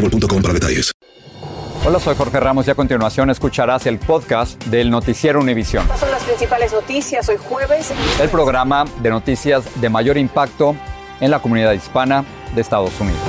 boostmobile.com 0.00 0.42
para 0.42 0.54
detalles. 0.54 0.92
Hola, 1.84 1.98
soy 1.98 2.14
Jorge 2.14 2.38
Ramos 2.38 2.66
y 2.68 2.70
a 2.70 2.74
continuación 2.74 3.30
escucharás 3.30 3.86
el 3.86 3.98
podcast 3.98 4.62
del 4.66 4.90
Noticiero 4.90 5.40
Univisión. 5.40 5.84
Estas 5.84 6.00
son 6.00 6.10
las 6.10 6.22
principales 6.24 6.72
noticias 6.72 7.26
hoy 7.30 7.38
jueves. 7.38 7.90
El 8.20 8.28
programa 8.28 8.84
de 9.00 9.08
noticias 9.08 9.64
de 9.80 9.88
mayor 9.88 10.18
impacto 10.18 10.76
en 11.20 11.30
la 11.30 11.40
comunidad 11.40 11.72
hispana 11.72 12.24
de 12.54 12.60
Estados 12.60 12.92
Unidos. 13.00 13.20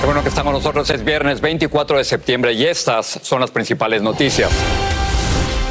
Qué 0.00 0.06
bueno 0.06 0.22
que 0.22 0.28
están 0.28 0.44
con 0.44 0.54
nosotros. 0.54 0.88
Es 0.90 1.04
viernes 1.04 1.40
24 1.40 1.98
de 1.98 2.04
septiembre 2.04 2.52
y 2.52 2.64
estas 2.64 3.18
son 3.22 3.40
las 3.40 3.50
principales 3.50 4.00
noticias. 4.00 4.52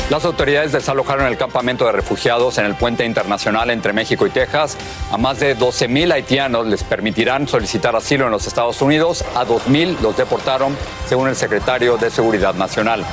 Las 0.09 0.23
autoridades 0.23 0.71
desalojaron 0.71 1.27
el 1.27 1.37
campamento 1.37 1.85
de 1.85 1.91
refugiados 1.91 2.57
en 2.57 2.65
el 2.65 2.75
puente 2.75 3.03
internacional 3.05 3.69
entre 3.69 3.91
México 3.91 4.25
y 4.25 4.29
Texas. 4.29 4.77
A 5.11 5.17
más 5.17 5.41
de 5.41 5.57
12.000 5.57 6.13
haitianos 6.13 6.65
les 6.65 6.83
permitirán 6.83 7.45
solicitar 7.45 7.93
asilo 7.93 8.23
en 8.25 8.31
los 8.31 8.47
Estados 8.47 8.81
Unidos. 8.81 9.25
A 9.35 9.45
2.000 9.45 9.99
los 9.99 10.15
deportaron, 10.15 10.77
según 11.09 11.27
el 11.27 11.35
secretario 11.35 11.97
de 11.97 12.09
Seguridad 12.09 12.53
Nacional. 12.53 13.03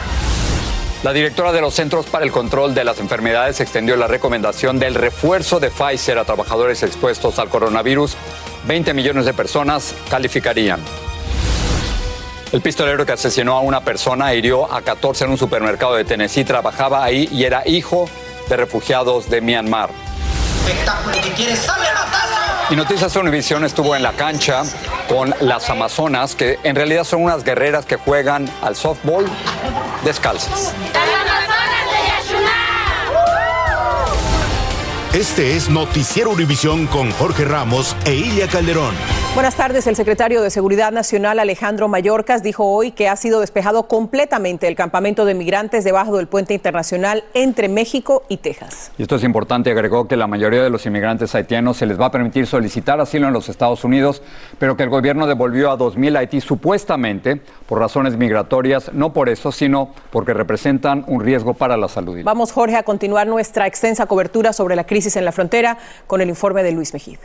La 1.03 1.13
directora 1.13 1.51
de 1.51 1.61
los 1.61 1.75
Centros 1.75 2.07
para 2.07 2.25
el 2.25 2.31
Control 2.31 2.75
de 2.75 2.85
las 2.85 3.01
Enfermedades 3.01 3.61
extendió 3.61 3.97
la 3.97 4.07
recomendación 4.07 4.79
del 4.79 4.95
refuerzo 4.95 5.59
de 5.59 5.71
Pfizer 5.71 6.17
a 6.19 6.25
trabajadores 6.25 6.85
expuestos 6.85 7.41
al 7.41 7.49
coronavirus. 7.49 8.17
20 8.69 8.95
millones 8.95 9.27
de 9.27 9.35
personas 9.35 9.97
calificarían. 10.09 10.81
El 12.55 12.63
pistolero 12.63 13.05
que 13.05 13.11
asesinó 13.11 13.57
a 13.57 13.61
una 13.63 13.81
persona 13.81 14.33
hirió 14.33 14.73
a 14.73 14.81
14 14.81 15.25
en 15.25 15.33
un 15.33 15.37
supermercado 15.37 15.97
de 15.97 16.05
Tennessee. 16.05 16.45
Trabajaba 16.45 17.03
ahí 17.03 17.29
y 17.33 17.43
era 17.43 17.67
hijo 17.67 18.09
de 18.49 18.57
refugiados 18.57 19.29
de 19.29 19.41
Myanmar. 19.41 19.91
Y 22.71 22.77
Noticias 22.77 23.17
Univisión 23.17 23.65
estuvo 23.65 23.97
en 23.97 24.05
la 24.05 24.13
cancha 24.13 24.63
con 25.09 25.35
las 25.41 25.69
Amazonas, 25.69 26.37
que 26.37 26.61
en 26.63 26.77
realidad 26.77 27.03
son 27.03 27.25
unas 27.25 27.43
guerreras 27.43 27.87
que 27.87 27.97
juegan 27.97 28.49
al 28.63 28.77
softball 28.77 29.27
descalzas. 30.05 30.73
Este 35.13 35.57
es 35.57 35.69
Noticiero 35.69 36.31
Univisión 36.31 36.87
con 36.87 37.11
Jorge 37.11 37.47
Ramos 37.47 37.97
e 38.05 38.15
Ilia 38.15 38.47
Calderón. 38.47 38.95
Buenas 39.35 39.57
tardes. 39.57 39.89
El 39.89 39.97
secretario 39.97 40.43
de 40.43 40.51
Seguridad 40.51 40.93
Nacional, 40.93 41.41
Alejandro 41.41 41.89
Mayorkas, 41.89 42.45
dijo 42.45 42.67
hoy 42.67 42.93
que 42.93 43.09
ha 43.09 43.17
sido 43.17 43.41
despejado 43.41 43.89
completamente 43.89 44.69
el 44.69 44.77
campamento 44.77 45.25
de 45.25 45.35
migrantes 45.35 45.83
debajo 45.83 46.17
del 46.19 46.29
puente 46.29 46.55
internacional 46.55 47.25
entre 47.35 47.69
México 47.69 48.23
y 48.29 48.37
Texas. 48.37 48.93
Y 48.97 49.03
esto 49.03 49.17
es 49.17 49.25
importante, 49.25 49.73
agregó 49.73 50.07
que 50.07 50.17
la 50.17 50.29
mayoría 50.29 50.63
de 50.63 50.71
los 50.71 50.87
inmigrantes 50.87 51.35
haitianos 51.35 51.79
se 51.79 51.87
les 51.87 52.01
va 52.01 52.07
a 52.07 52.11
permitir 52.13 52.47
solicitar 52.47 53.01
asilo 53.01 53.27
en 53.27 53.33
los 53.33 53.49
Estados 53.49 53.83
Unidos, 53.83 54.23
pero 54.61 54.77
que 54.77 54.85
el 54.85 54.89
gobierno 54.89 55.27
devolvió 55.27 55.73
a 55.73 55.77
2.000 55.77 56.15
a 56.15 56.21
Haití 56.21 56.41
supuestamente 56.41 57.41
por 57.67 57.81
razones 57.81 58.17
migratorias, 58.17 58.93
no 58.93 59.13
por 59.13 59.29
eso, 59.29 59.51
sino 59.51 59.91
porque 60.13 60.33
representan 60.33 61.05
un 61.09 61.21
riesgo 61.21 61.55
para 61.55 61.77
la 61.77 61.89
salud. 61.89 62.21
Vamos, 62.23 62.53
Jorge, 62.53 62.77
a 62.77 62.85
continuar 62.85 63.27
nuestra 63.27 63.67
extensa 63.67 64.07
cobertura 64.07 64.53
sobre 64.53 64.77
la 64.77 64.87
crisis 64.87 65.17
en 65.17 65.25
la 65.25 65.33
frontera 65.33 65.77
con 66.07 66.21
el 66.21 66.29
informe 66.29 66.63
de 66.63 66.71
Luis 66.71 66.95
Mejía. 66.95 67.19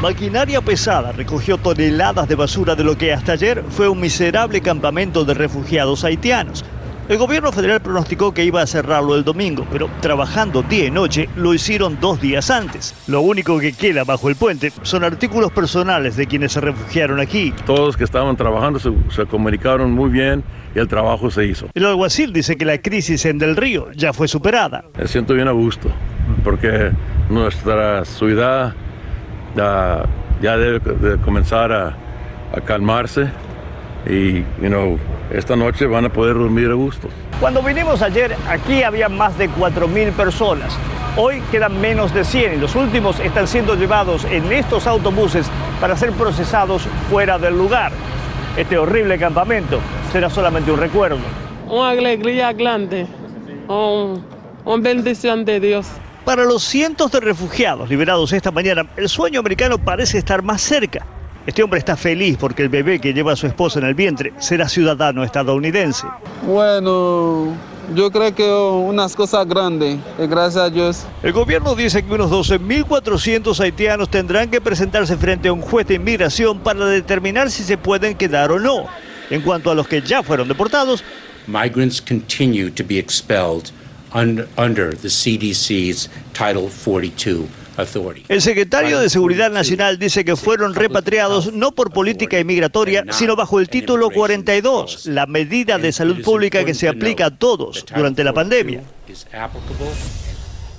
Maquinaria 0.00 0.60
pesada 0.60 1.10
recogió 1.10 1.58
toneladas 1.58 2.28
de 2.28 2.36
basura 2.36 2.76
de 2.76 2.84
lo 2.84 2.96
que 2.96 3.12
hasta 3.12 3.32
ayer 3.32 3.64
fue 3.68 3.88
un 3.88 3.98
miserable 3.98 4.60
campamento 4.60 5.24
de 5.24 5.34
refugiados 5.34 6.04
haitianos. 6.04 6.64
El 7.08 7.18
gobierno 7.18 7.50
federal 7.50 7.80
pronosticó 7.80 8.32
que 8.32 8.44
iba 8.44 8.62
a 8.62 8.66
cerrarlo 8.68 9.16
el 9.16 9.24
domingo, 9.24 9.66
pero 9.72 9.90
trabajando 10.00 10.62
día 10.62 10.86
y 10.86 10.90
noche 10.92 11.28
lo 11.34 11.52
hicieron 11.52 11.98
dos 12.00 12.20
días 12.20 12.48
antes. 12.48 12.94
Lo 13.08 13.22
único 13.22 13.58
que 13.58 13.72
queda 13.72 14.04
bajo 14.04 14.28
el 14.28 14.36
puente 14.36 14.72
son 14.82 15.02
artículos 15.02 15.50
personales 15.50 16.14
de 16.16 16.28
quienes 16.28 16.52
se 16.52 16.60
refugiaron 16.60 17.18
aquí. 17.18 17.52
Todos 17.66 17.80
los 17.80 17.96
que 17.96 18.04
estaban 18.04 18.36
trabajando 18.36 18.78
se, 18.78 18.92
se 19.10 19.26
comunicaron 19.26 19.90
muy 19.90 20.10
bien 20.10 20.44
y 20.76 20.78
el 20.78 20.86
trabajo 20.86 21.28
se 21.28 21.44
hizo. 21.44 21.66
El 21.74 21.86
alguacil 21.86 22.32
dice 22.32 22.56
que 22.56 22.64
la 22.64 22.78
crisis 22.78 23.24
en 23.24 23.38
Del 23.38 23.56
Río 23.56 23.90
ya 23.96 24.12
fue 24.12 24.28
superada. 24.28 24.84
Me 24.96 25.08
siento 25.08 25.34
bien 25.34 25.48
a 25.48 25.52
gusto 25.52 25.90
porque 26.44 26.92
nuestra 27.30 28.04
ciudad 28.04 28.74
ya, 29.56 30.04
ya 30.40 30.56
debe 30.56 30.80
de 30.80 31.18
comenzar 31.18 31.72
a, 31.72 31.96
a 32.54 32.60
calmarse 32.64 33.28
y 34.06 34.38
you 34.60 34.68
know, 34.68 34.98
esta 35.32 35.56
noche 35.56 35.86
van 35.86 36.06
a 36.06 36.08
poder 36.08 36.34
dormir 36.34 36.70
a 36.70 36.74
gusto. 36.74 37.08
Cuando 37.40 37.62
vinimos 37.62 38.02
ayer, 38.02 38.34
aquí 38.48 38.82
había 38.82 39.08
más 39.08 39.36
de 39.38 39.48
4.000 39.50 40.12
personas. 40.12 40.76
Hoy 41.16 41.40
quedan 41.50 41.80
menos 41.80 42.14
de 42.14 42.24
100 42.24 42.54
y 42.54 42.56
los 42.58 42.74
últimos 42.74 43.20
están 43.20 43.46
siendo 43.46 43.74
llevados 43.74 44.24
en 44.24 44.50
estos 44.52 44.86
autobuses 44.86 45.50
para 45.80 45.96
ser 45.96 46.12
procesados 46.12 46.82
fuera 47.10 47.38
del 47.38 47.56
lugar. 47.56 47.92
Este 48.56 48.78
horrible 48.78 49.18
campamento 49.18 49.80
será 50.12 50.30
solamente 50.30 50.70
un 50.70 50.78
recuerdo. 50.78 51.18
Una 51.68 51.90
alegría 51.90 52.52
grande, 52.52 53.06
un, 53.68 54.24
una 54.64 54.82
bendición 54.82 55.44
de 55.44 55.60
Dios. 55.60 55.88
Para 56.28 56.44
los 56.44 56.62
cientos 56.62 57.10
de 57.10 57.20
refugiados 57.20 57.88
liberados 57.88 58.34
esta 58.34 58.50
mañana, 58.50 58.86
el 58.98 59.08
sueño 59.08 59.40
americano 59.40 59.78
parece 59.78 60.18
estar 60.18 60.42
más 60.42 60.60
cerca. 60.60 61.06
Este 61.46 61.62
hombre 61.62 61.78
está 61.78 61.96
feliz 61.96 62.36
porque 62.38 62.60
el 62.62 62.68
bebé 62.68 63.00
que 63.00 63.14
lleva 63.14 63.32
a 63.32 63.36
su 63.36 63.46
esposa 63.46 63.78
en 63.78 63.86
el 63.86 63.94
vientre 63.94 64.34
será 64.38 64.68
ciudadano 64.68 65.24
estadounidense. 65.24 66.06
Bueno, 66.46 67.56
yo 67.94 68.10
creo 68.10 68.34
que 68.34 68.44
unas 68.46 69.16
cosas 69.16 69.48
grandes, 69.48 70.00
gracias 70.18 70.64
a 70.64 70.68
Dios. 70.68 71.06
El 71.22 71.32
gobierno 71.32 71.74
dice 71.74 72.04
que 72.04 72.12
unos 72.12 72.30
12.400 72.30 73.58
haitianos 73.60 74.10
tendrán 74.10 74.50
que 74.50 74.60
presentarse 74.60 75.16
frente 75.16 75.48
a 75.48 75.54
un 75.54 75.62
juez 75.62 75.86
de 75.86 75.94
inmigración 75.94 76.58
para 76.58 76.84
determinar 76.84 77.50
si 77.50 77.62
se 77.62 77.78
pueden 77.78 78.14
quedar 78.14 78.52
o 78.52 78.58
no. 78.58 78.84
En 79.30 79.40
cuanto 79.40 79.70
a 79.70 79.74
los 79.74 79.88
que 79.88 80.02
ya 80.02 80.22
fueron 80.22 80.46
deportados, 80.46 81.02
migrants 81.46 82.02
continue 82.02 82.70
to 82.70 82.84
be 82.86 82.98
expelled 82.98 83.72
under, 84.12 84.48
under 84.56 84.94
the 84.96 85.08
CDC's 85.08 86.08
Title 86.32 86.68
42 86.84 87.48
authority. 87.78 88.24
El 88.28 88.42
secretario 88.42 88.98
de 88.98 89.08
Seguridad 89.08 89.50
Nacional 89.50 89.98
dice 89.98 90.24
que 90.24 90.36
fueron 90.36 90.74
repatriados 90.74 91.52
no 91.52 91.72
por 91.72 91.92
política 91.92 92.38
inmigratoria, 92.38 93.04
sino 93.10 93.36
bajo 93.36 93.60
el 93.60 93.68
título 93.68 94.10
42, 94.10 95.06
la 95.06 95.26
medida 95.26 95.78
de 95.78 95.92
salud 95.92 96.22
pública 96.22 96.64
que 96.64 96.74
se 96.74 96.88
aplica 96.88 97.26
a 97.26 97.30
todos 97.30 97.84
durante 97.94 98.24
la 98.24 98.32
pandemia. 98.32 98.82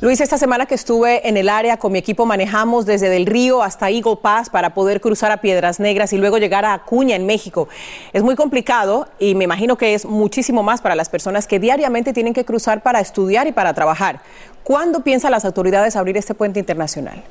Luis, 0.01 0.21
esta 0.21 0.37
semana 0.37 0.65
que 0.65 0.75
estuve 0.75 1.27
en 1.27 1.35
el 1.35 1.49
área 1.49 1.75
con 1.75 1.91
mi 1.91 1.99
equipo 1.99 2.25
manejamos 2.25 2.85
desde 2.85 3.09
Del 3.09 3.25
Río 3.25 3.61
hasta 3.61 3.89
Eagle 3.89 4.15
Pass 4.15 4.49
para 4.49 4.73
poder 4.73 5.01
cruzar 5.01 5.29
a 5.29 5.41
Piedras 5.41 5.81
Negras 5.81 6.13
y 6.13 6.17
luego 6.17 6.37
llegar 6.37 6.63
a 6.63 6.71
Acuña 6.71 7.17
en 7.17 7.25
México. 7.25 7.67
Es 8.13 8.23
muy 8.23 8.37
complicado 8.37 9.09
y 9.19 9.35
me 9.35 9.43
imagino 9.43 9.77
que 9.77 9.93
es 9.93 10.05
muchísimo 10.05 10.63
más 10.63 10.79
para 10.79 10.95
las 10.95 11.09
personas 11.09 11.47
que 11.47 11.59
diariamente 11.59 12.13
tienen 12.13 12.33
que 12.33 12.45
cruzar 12.45 12.81
para 12.81 13.01
estudiar 13.01 13.47
y 13.47 13.51
para 13.51 13.73
trabajar. 13.73 14.21
¿Cuándo 14.63 15.01
piensan 15.01 15.31
las 15.31 15.43
autoridades 15.43 15.97
abrir 15.97 16.15
este 16.15 16.33
puente 16.33 16.61
internacional? 16.61 17.21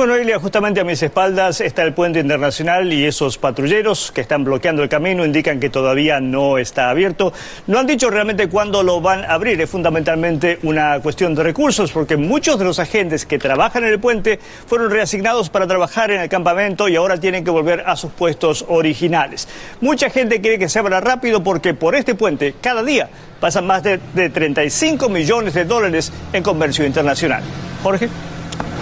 Bueno, 0.00 0.16
Ilia, 0.16 0.38
justamente 0.38 0.80
a 0.80 0.84
mis 0.84 1.02
espaldas 1.02 1.60
está 1.60 1.82
el 1.82 1.92
puente 1.92 2.20
internacional 2.20 2.90
y 2.90 3.04
esos 3.04 3.36
patrulleros 3.36 4.10
que 4.12 4.22
están 4.22 4.44
bloqueando 4.44 4.82
el 4.82 4.88
camino 4.88 5.26
indican 5.26 5.60
que 5.60 5.68
todavía 5.68 6.20
no 6.20 6.56
está 6.56 6.88
abierto. 6.88 7.34
No 7.66 7.78
han 7.78 7.86
dicho 7.86 8.08
realmente 8.08 8.48
cuándo 8.48 8.82
lo 8.82 9.02
van 9.02 9.26
a 9.26 9.34
abrir. 9.34 9.60
Es 9.60 9.68
fundamentalmente 9.68 10.58
una 10.62 11.00
cuestión 11.00 11.34
de 11.34 11.42
recursos 11.42 11.92
porque 11.92 12.16
muchos 12.16 12.58
de 12.58 12.64
los 12.64 12.78
agentes 12.78 13.26
que 13.26 13.38
trabajan 13.38 13.84
en 13.84 13.90
el 13.90 14.00
puente 14.00 14.40
fueron 14.66 14.90
reasignados 14.90 15.50
para 15.50 15.66
trabajar 15.66 16.10
en 16.10 16.22
el 16.22 16.30
campamento 16.30 16.88
y 16.88 16.96
ahora 16.96 17.20
tienen 17.20 17.44
que 17.44 17.50
volver 17.50 17.84
a 17.86 17.94
sus 17.94 18.10
puestos 18.10 18.64
originales. 18.68 19.48
Mucha 19.82 20.08
gente 20.08 20.40
quiere 20.40 20.58
que 20.58 20.70
se 20.70 20.78
abra 20.78 21.02
rápido 21.02 21.44
porque 21.44 21.74
por 21.74 21.94
este 21.94 22.14
puente 22.14 22.54
cada 22.58 22.82
día 22.82 23.10
pasan 23.38 23.66
más 23.66 23.82
de, 23.82 24.00
de 24.14 24.30
35 24.30 25.10
millones 25.10 25.52
de 25.52 25.66
dólares 25.66 26.10
en 26.32 26.42
comercio 26.42 26.86
internacional. 26.86 27.42
Jorge. 27.82 28.08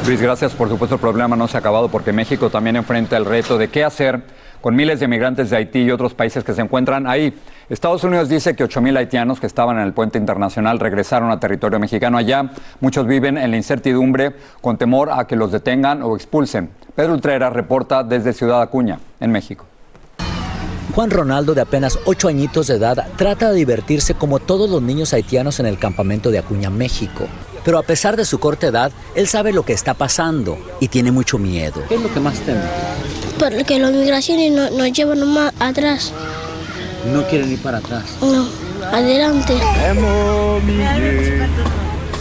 Luis, 0.07 0.23
gracias. 0.23 0.55
Por 0.55 0.69
supuesto, 0.69 0.95
el 0.95 1.01
problema 1.01 1.37
no 1.37 1.49
se 1.49 1.57
ha 1.57 1.61
acabado 1.61 1.89
porque 1.89 2.13
México 2.13 2.49
también 2.49 2.77
enfrenta 2.77 3.17
el 3.17 3.25
reto 3.25 3.59
de 3.59 3.69
qué 3.69 3.85
hacer 3.85 4.23
con 4.61 4.75
miles 4.75 5.01
de 5.01 5.09
migrantes 5.09 5.51
de 5.51 5.57
Haití 5.57 5.81
y 5.81 5.91
otros 5.91 6.15
países 6.15 6.43
que 6.45 6.53
se 6.53 6.63
encuentran 6.63 7.07
ahí. 7.07 7.33
Estados 7.69 8.03
Unidos 8.05 8.29
dice 8.29 8.57
que 8.57 8.65
8.000 8.65 8.97
haitianos 8.97 9.39
que 9.39 9.47
estaban 9.47 9.77
en 9.79 9.85
el 9.85 9.93
puente 9.93 10.19
internacional 10.19 10.81
regresaron 10.81 11.31
a 11.31 11.39
territorio 11.39 11.79
mexicano. 11.79 12.17
Allá 12.19 12.51
muchos 12.81 13.07
viven 13.07 13.37
en 13.39 13.51
la 13.51 13.57
incertidumbre 13.57 14.35
con 14.61 14.79
temor 14.79 15.11
a 15.13 15.27
que 15.27 15.37
los 15.37 15.53
detengan 15.53 16.03
o 16.03 16.17
expulsen. 16.17 16.71
Pedro 16.95 17.13
Ultrera 17.13 17.51
reporta 17.51 18.03
desde 18.03 18.33
Ciudad 18.33 18.63
Acuña, 18.63 18.99
en 19.21 19.31
México. 19.31 19.68
Juan 20.99 21.11
Ronaldo, 21.13 21.55
de 21.55 21.61
apenas 21.61 21.97
8 22.07 22.27
añitos 22.27 22.67
de 22.67 22.75
edad, 22.75 23.07
trata 23.15 23.53
de 23.53 23.59
divertirse 23.59 24.15
como 24.15 24.41
todos 24.41 24.69
los 24.69 24.83
niños 24.83 25.13
haitianos 25.13 25.61
en 25.61 25.67
el 25.67 25.79
campamento 25.79 26.33
de 26.33 26.41
Acuña, 26.41 26.71
México. 26.71 27.29
Pero 27.65 27.79
a 27.79 27.85
pesar 27.85 28.17
de 28.17 28.25
su 28.25 28.41
corta 28.41 28.67
edad, 28.67 28.91
él 29.15 29.29
sabe 29.29 29.53
lo 29.53 29.65
que 29.65 29.75
está 29.75 29.95
pasando 29.95 30.59
y 30.81 30.89
tiene 30.89 31.13
mucho 31.13 31.39
miedo. 31.39 31.85
¿Qué 31.89 31.95
es 31.95 32.03
lo 32.03 32.13
que 32.13 32.19
más 32.19 32.41
teme? 32.41 32.63
Porque 33.39 33.79
las 33.79 33.93
migraciones 33.93 34.51
nos 34.51 34.73
no 34.73 34.89
llevan 34.89 35.33
más 35.33 35.55
atrás. 35.61 36.13
No 37.15 37.25
quieren 37.29 37.53
ir 37.53 37.63
para 37.63 37.79
atrás. 37.79 38.03
No, 38.21 38.49
adelante. 38.93 39.55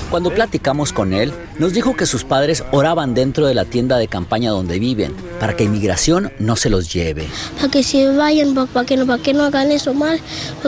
Cuando 0.10 0.34
platicamos 0.34 0.94
con 0.94 1.12
él, 1.12 1.34
nos 1.60 1.74
dijo 1.74 1.96
que 1.98 2.06
sus 2.06 2.24
padres 2.24 2.64
oraban 2.72 3.14
dentro 3.14 3.46
de 3.46 3.54
la 3.54 3.66
tienda 3.66 3.98
de 3.98 4.08
campaña 4.08 4.52
donde 4.52 4.80
viven, 4.80 5.14
para 5.38 5.58
que 5.58 5.66
inmigración 5.66 6.32
no 6.40 6.56
se 6.56 6.70
los 6.70 6.94
lleve. 6.94 7.28
Para 7.58 7.70
que 7.70 7.84
se 7.84 8.16
vayan, 8.16 8.56
para 8.56 8.86
que 8.86 8.96
no, 8.96 9.06
para 9.06 9.22
que 9.22 9.34
no 9.34 9.44
hagan 9.44 9.70
eso 9.70 9.94
mal, 9.94 10.22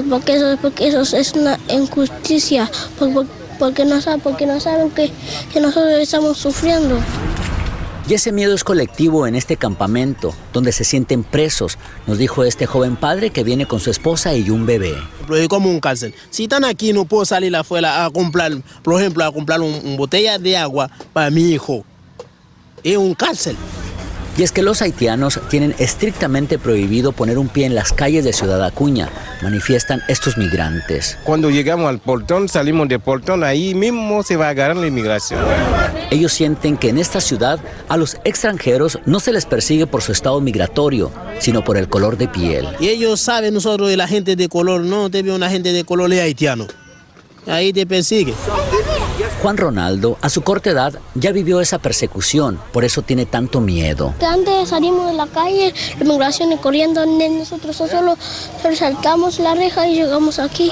porque 0.10 0.36
eso, 0.36 0.58
porque 0.62 0.90
eso 0.90 1.16
es 1.16 1.34
una 1.34 1.58
injusticia, 1.70 2.70
porque, 2.98 3.86
no, 3.86 4.00
porque 4.22 4.46
no 4.46 4.60
saben 4.60 4.92
que 4.92 5.60
nosotros 5.62 6.00
estamos 6.00 6.38
sufriendo. 6.38 7.00
Y 8.10 8.16
ese 8.16 8.32
miedo 8.32 8.56
es 8.56 8.64
colectivo 8.64 9.28
en 9.28 9.36
este 9.36 9.56
campamento, 9.56 10.34
donde 10.52 10.72
se 10.72 10.84
sienten 10.84 11.24
presos, 11.24 11.78
nos 12.08 12.18
dijo 12.18 12.44
este 12.44 12.66
joven 12.66 12.96
padre 12.96 13.30
que 13.30 13.44
viene 13.44 13.68
con 13.68 13.80
su 13.80 13.92
esposa 13.92 14.34
y 14.34 14.50
un 14.50 14.66
bebé. 14.66 14.96
Es 15.32 15.48
como 15.48 15.70
un 15.70 15.80
cárcel. 15.80 16.16
Si 16.32 16.46
están 16.46 16.66
aquí, 16.66 16.92
no 16.92 17.06
puedo 17.06 17.24
salir 17.24 17.56
afuera 17.56 18.04
a 18.04 18.10
comprar, 18.10 18.52
por 18.82 19.00
ejemplo, 19.00 19.24
a 19.24 19.32
comprar 19.32 19.62
una 19.62 19.78
un 19.78 19.96
botella 19.96 20.40
de 20.40 20.58
agua 20.58 20.90
para 21.14 21.30
mi 21.30 21.52
hijo. 21.52 21.86
Es 22.84 22.98
un 22.98 23.14
cárcel. 23.14 23.56
Y 24.40 24.44
es 24.44 24.54
que 24.54 24.62
los 24.62 24.82
haitianos 24.82 25.38
tienen 25.50 25.76
estrictamente 25.80 26.58
prohibido 26.58 27.12
poner 27.12 27.38
un 27.38 27.50
pie 27.50 27.66
en 27.66 27.76
las 27.76 27.92
calles 27.92 28.24
de 28.24 28.32
Ciudad 28.32 28.64
Acuña, 28.64 29.10
manifiestan 29.42 30.02
estos 30.08 30.38
migrantes. 30.38 31.18
Cuando 31.26 31.50
llegamos 31.50 31.90
al 31.90 32.00
portón, 32.00 32.48
salimos 32.48 32.88
del 32.88 33.02
portón, 33.02 33.44
ahí 33.44 33.76
mismo 33.76 34.24
se 34.24 34.38
va 34.38 34.48
a 34.48 34.52
agarrar 34.52 34.78
la 34.78 34.88
inmigración. 34.88 35.42
Ellos 36.10 36.32
sienten 36.32 36.78
que 36.78 36.88
en 36.88 37.00
esta 37.00 37.20
ciudad 37.20 37.60
a 37.90 37.98
los 37.98 38.16
extranjeros 38.24 38.98
no 39.06 39.20
se 39.20 39.34
les 39.34 39.46
persigue 39.46 39.88
por 39.88 40.02
su 40.02 40.14
estado 40.14 40.40
migratorio, 40.40 41.12
sino 41.40 41.62
por 41.62 41.76
el 41.76 41.90
color 41.90 42.18
de 42.18 42.30
piel. 42.30 42.66
Y 42.80 42.88
ellos 42.88 43.20
saben 43.20 43.54
nosotros 43.54 43.90
de 43.90 43.98
la 43.98 44.08
gente 44.08 44.38
de 44.38 44.48
color, 44.48 44.80
no 44.80 45.10
te 45.10 45.22
veo 45.22 45.36
una 45.36 45.50
gente 45.50 45.74
de 45.74 45.84
color 45.84 46.10
de 46.10 46.22
haitiano. 46.22 46.66
Ahí 47.46 47.74
te 47.74 47.86
persigue. 47.86 48.34
Juan 49.42 49.56
Ronaldo, 49.56 50.18
a 50.22 50.28
su 50.30 50.42
corta 50.42 50.70
edad, 50.72 51.00
ya 51.16 51.32
vivió 51.32 51.62
esa 51.62 51.80
persecución, 51.80 52.60
por 52.74 52.84
eso 52.84 53.04
tiene 53.04 53.26
tanto 53.26 53.62
miedo. 53.62 54.14
Antes 54.22 54.68
salimos 54.68 55.10
de 55.10 55.14
la 55.14 55.28
calle, 55.28 55.74
la 55.98 56.06
migración 56.06 56.56
corriendo, 56.58 57.06
nosotros 57.06 57.78
solo 57.78 58.18
saltamos 58.76 59.40
la 59.40 59.56
reja 59.56 59.88
y 59.88 59.96
llegamos 59.96 60.40
aquí. 60.40 60.70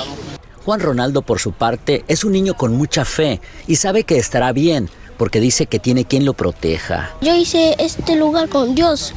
Juan 0.66 0.82
Ronaldo, 0.82 1.22
por 1.22 1.40
su 1.40 1.54
parte, 1.54 2.04
es 2.10 2.26
un 2.26 2.34
niño 2.34 2.56
con 2.56 2.76
mucha 2.76 3.06
fe 3.06 3.40
y 3.68 3.78
sabe 3.78 4.04
que 4.04 4.18
estará 4.18 4.52
bien, 4.52 4.90
porque 5.18 5.40
dice 5.40 5.68
que 5.68 5.80
tiene 5.80 6.04
quien 6.04 6.26
lo 6.26 6.34
proteja. 6.34 7.16
Yo 7.22 7.34
hice 7.36 7.74
este 7.80 8.18
lugar 8.18 8.50
con 8.50 8.76
Dios, 8.76 9.14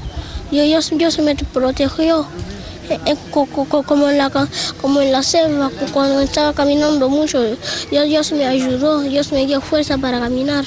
Dios, 0.52 0.92
Dios 0.94 1.18
me 1.18 1.34
protegió 1.34 2.24
como 3.86 4.08
en 4.08 4.18
la, 4.18 4.30
como 4.80 5.00
en 5.00 5.12
la 5.12 5.22
selva, 5.22 5.70
cuando 5.92 6.20
estaba 6.20 6.52
caminando 6.52 7.08
mucho, 7.08 7.42
Dios, 7.90 8.06
Dios 8.06 8.32
me 8.32 8.46
ayudó, 8.46 9.00
Dios 9.00 9.32
me 9.32 9.46
dio 9.46 9.60
fuerza 9.60 9.98
para 9.98 10.20
caminar. 10.20 10.64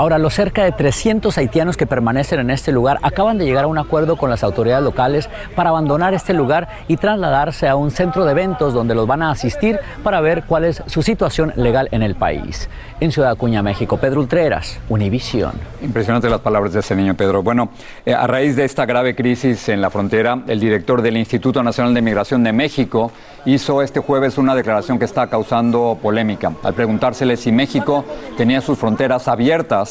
Ahora, 0.00 0.16
los 0.16 0.32
cerca 0.32 0.64
de 0.64 0.72
300 0.72 1.36
haitianos 1.36 1.76
que 1.76 1.84
permanecen 1.84 2.40
en 2.40 2.48
este 2.48 2.72
lugar 2.72 2.98
acaban 3.02 3.36
de 3.36 3.44
llegar 3.44 3.64
a 3.64 3.66
un 3.66 3.76
acuerdo 3.76 4.16
con 4.16 4.30
las 4.30 4.42
autoridades 4.42 4.82
locales 4.82 5.28
para 5.54 5.68
abandonar 5.68 6.14
este 6.14 6.32
lugar 6.32 6.70
y 6.88 6.96
trasladarse 6.96 7.68
a 7.68 7.76
un 7.76 7.90
centro 7.90 8.24
de 8.24 8.30
eventos 8.30 8.72
donde 8.72 8.94
los 8.94 9.06
van 9.06 9.20
a 9.20 9.30
asistir 9.30 9.78
para 10.02 10.22
ver 10.22 10.44
cuál 10.44 10.64
es 10.64 10.82
su 10.86 11.02
situación 11.02 11.52
legal 11.54 11.90
en 11.92 12.02
el 12.02 12.14
país. 12.14 12.70
En 12.98 13.12
Ciudad 13.12 13.32
Acuña, 13.32 13.62
México, 13.62 13.98
Pedro 13.98 14.20
Ultreras, 14.20 14.80
Univisión. 14.88 15.52
Impresionante 15.82 16.30
las 16.30 16.40
palabras 16.40 16.72
de 16.72 16.80
ese 16.80 16.96
niño, 16.96 17.14
Pedro. 17.14 17.42
Bueno, 17.42 17.68
eh, 18.06 18.14
a 18.14 18.26
raíz 18.26 18.56
de 18.56 18.64
esta 18.64 18.86
grave 18.86 19.14
crisis 19.14 19.68
en 19.68 19.82
la 19.82 19.90
frontera, 19.90 20.44
el 20.46 20.60
director 20.60 21.02
del 21.02 21.18
Instituto 21.18 21.62
Nacional 21.62 21.92
de 21.92 22.00
Migración 22.00 22.42
de 22.42 22.54
México 22.54 23.12
hizo 23.44 23.82
este 23.82 24.00
jueves 24.00 24.38
una 24.38 24.54
declaración 24.54 24.98
que 24.98 25.04
está 25.04 25.26
causando 25.28 25.98
polémica. 26.00 26.52
Al 26.62 26.72
preguntársele 26.72 27.36
si 27.36 27.52
México 27.52 28.04
tenía 28.36 28.60
sus 28.60 28.78
fronteras 28.78 29.28
abiertas, 29.28 29.89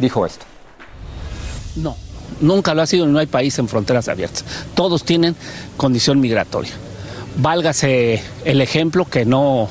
dijo 0.00 0.26
esto. 0.26 0.44
No, 1.76 1.96
nunca 2.40 2.74
lo 2.74 2.82
ha 2.82 2.86
sido, 2.86 3.06
no 3.06 3.18
hay 3.18 3.26
país 3.26 3.58
en 3.58 3.68
fronteras 3.68 4.08
abiertas. 4.08 4.44
Todos 4.74 5.04
tienen 5.04 5.36
condición 5.76 6.20
migratoria. 6.20 6.72
Válgase 7.36 8.22
el 8.44 8.60
ejemplo 8.60 9.04
que 9.04 9.24
no 9.24 9.68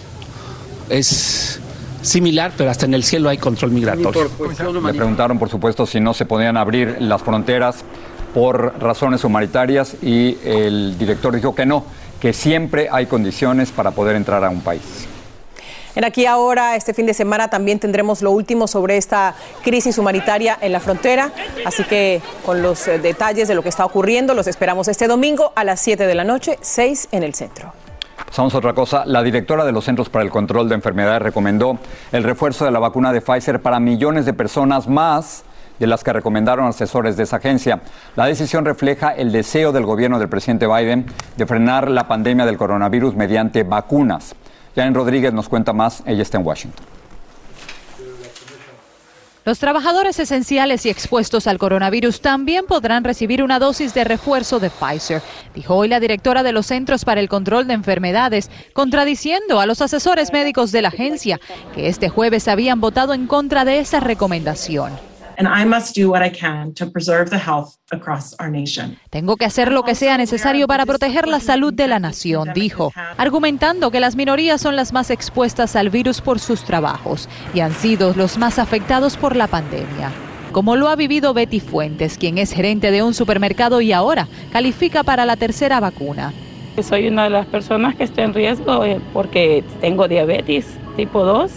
es 0.89 1.59
similar, 2.01 2.53
pero 2.57 2.71
hasta 2.71 2.85
en 2.85 2.93
el 2.93 3.03
cielo 3.03 3.29
hay 3.29 3.37
control 3.37 3.71
migratorio. 3.71 4.29
Le 4.83 4.93
preguntaron, 4.93 5.37
por 5.37 5.49
supuesto, 5.49 5.85
si 5.85 5.99
no 5.99 6.13
se 6.13 6.25
podían 6.25 6.57
abrir 6.57 6.97
las 6.99 7.21
fronteras 7.21 7.83
por 8.33 8.79
razones 8.79 9.23
humanitarias 9.23 9.95
y 10.01 10.37
el 10.43 10.97
director 10.97 11.35
dijo 11.35 11.55
que 11.55 11.65
no, 11.65 11.83
que 12.21 12.31
siempre 12.33 12.87
hay 12.91 13.07
condiciones 13.07 13.71
para 13.71 13.91
poder 13.91 14.15
entrar 14.15 14.43
a 14.43 14.49
un 14.49 14.61
país. 14.61 15.08
En 15.99 16.05
aquí 16.05 16.25
ahora, 16.25 16.77
este 16.77 16.93
fin 16.93 17.05
de 17.07 17.13
semana 17.13 17.49
también 17.49 17.77
tendremos 17.77 18.21
lo 18.21 18.31
último 18.31 18.69
sobre 18.69 18.95
esta 18.95 19.35
crisis 19.61 19.97
humanitaria 19.97 20.57
en 20.61 20.71
la 20.71 20.79
frontera, 20.79 21.29
así 21.65 21.83
que 21.83 22.21
con 22.45 22.61
los 22.61 22.87
eh, 22.87 22.99
detalles 22.99 23.49
de 23.49 23.53
lo 23.53 23.61
que 23.63 23.67
está 23.67 23.83
ocurriendo 23.83 24.33
los 24.33 24.47
esperamos 24.47 24.87
este 24.87 25.09
domingo 25.09 25.51
a 25.57 25.65
las 25.65 25.81
7 25.81 26.07
de 26.07 26.15
la 26.15 26.23
noche, 26.23 26.57
6 26.61 27.09
en 27.11 27.23
el 27.23 27.33
centro. 27.33 27.73
Pasamos 28.25 28.55
a 28.55 28.59
otra 28.59 28.71
cosa. 28.71 29.03
La 29.05 29.21
directora 29.21 29.65
de 29.65 29.73
los 29.73 29.83
Centros 29.83 30.07
para 30.07 30.23
el 30.23 30.31
Control 30.31 30.69
de 30.69 30.75
Enfermedades 30.75 31.21
recomendó 31.21 31.77
el 32.13 32.23
refuerzo 32.23 32.63
de 32.63 32.71
la 32.71 32.79
vacuna 32.79 33.11
de 33.11 33.19
Pfizer 33.19 33.61
para 33.61 33.81
millones 33.81 34.25
de 34.25 34.31
personas 34.31 34.87
más 34.87 35.43
de 35.79 35.87
las 35.87 36.05
que 36.05 36.13
recomendaron 36.13 36.65
asesores 36.65 37.17
de 37.17 37.23
esa 37.23 37.37
agencia. 37.37 37.81
La 38.15 38.25
decisión 38.25 38.63
refleja 38.63 39.09
el 39.09 39.33
deseo 39.33 39.73
del 39.73 39.85
gobierno 39.85 40.17
del 40.17 40.29
presidente 40.29 40.65
Biden 40.65 41.07
de 41.35 41.45
frenar 41.45 41.91
la 41.91 42.07
pandemia 42.07 42.45
del 42.45 42.55
coronavirus 42.55 43.15
mediante 43.15 43.63
vacunas. 43.63 44.33
Jan 44.79 44.93
Rodríguez 44.93 45.33
nos 45.33 45.49
cuenta 45.49 45.73
más, 45.73 46.01
ella 46.05 46.21
está 46.21 46.37
en 46.37 46.45
Washington. 46.45 46.85
Los 49.43 49.59
trabajadores 49.59 50.19
esenciales 50.19 50.85
y 50.85 50.89
expuestos 50.89 51.47
al 51.47 51.57
coronavirus 51.57 52.21
también 52.21 52.65
podrán 52.65 53.03
recibir 53.03 53.43
una 53.43 53.59
dosis 53.59 53.93
de 53.93 54.05
refuerzo 54.05 54.59
de 54.59 54.69
Pfizer, 54.69 55.21
dijo 55.53 55.75
hoy 55.75 55.89
la 55.89 55.99
directora 55.99 56.43
de 56.43 56.53
los 56.53 56.67
Centros 56.67 57.03
para 57.03 57.19
el 57.19 57.27
Control 57.27 57.67
de 57.67 57.73
Enfermedades, 57.73 58.49
contradiciendo 58.71 59.59
a 59.59 59.65
los 59.65 59.81
asesores 59.81 60.31
médicos 60.31 60.71
de 60.71 60.81
la 60.81 60.89
agencia, 60.89 61.41
que 61.75 61.87
este 61.87 62.07
jueves 62.07 62.47
habían 62.47 62.79
votado 62.79 63.13
en 63.13 63.27
contra 63.27 63.65
de 63.65 63.79
esa 63.79 63.99
recomendación. 63.99 65.08
Tengo 69.09 69.37
que 69.37 69.45
hacer 69.45 69.71
lo 69.71 69.83
que 69.83 69.95
sea 69.95 70.17
necesario 70.17 70.67
para 70.67 70.85
proteger 70.85 71.29
la 71.29 71.39
salud 71.39 71.73
de 71.73 71.87
la 71.87 71.97
nación, 71.97 72.49
dijo, 72.53 72.91
argumentando 73.15 73.89
que 73.89 74.01
las 74.01 74.17
minorías 74.17 74.59
son 74.59 74.75
las 74.75 74.91
más 74.91 75.09
expuestas 75.09 75.77
al 75.77 75.89
virus 75.89 76.19
por 76.19 76.39
sus 76.39 76.65
trabajos 76.65 77.29
y 77.53 77.61
han 77.61 77.73
sido 77.73 78.13
los 78.15 78.37
más 78.37 78.59
afectados 78.59 79.15
por 79.15 79.37
la 79.37 79.47
pandemia. 79.47 80.11
Como 80.51 80.75
lo 80.75 80.89
ha 80.89 80.97
vivido 80.97 81.33
Betty 81.33 81.61
Fuentes, 81.61 82.17
quien 82.17 82.37
es 82.37 82.51
gerente 82.51 82.91
de 82.91 83.01
un 83.01 83.13
supermercado 83.13 83.79
y 83.79 83.93
ahora 83.93 84.27
califica 84.51 85.03
para 85.03 85.25
la 85.25 85.37
tercera 85.37 85.79
vacuna. 85.79 86.33
Soy 86.81 87.07
una 87.07 87.25
de 87.25 87.29
las 87.29 87.45
personas 87.45 87.95
que 87.95 88.03
está 88.03 88.23
en 88.23 88.33
riesgo 88.33 88.83
eh, 88.83 88.99
porque 89.13 89.63
tengo 89.79 90.09
diabetes 90.09 90.65
tipo 90.97 91.23
2 91.23 91.51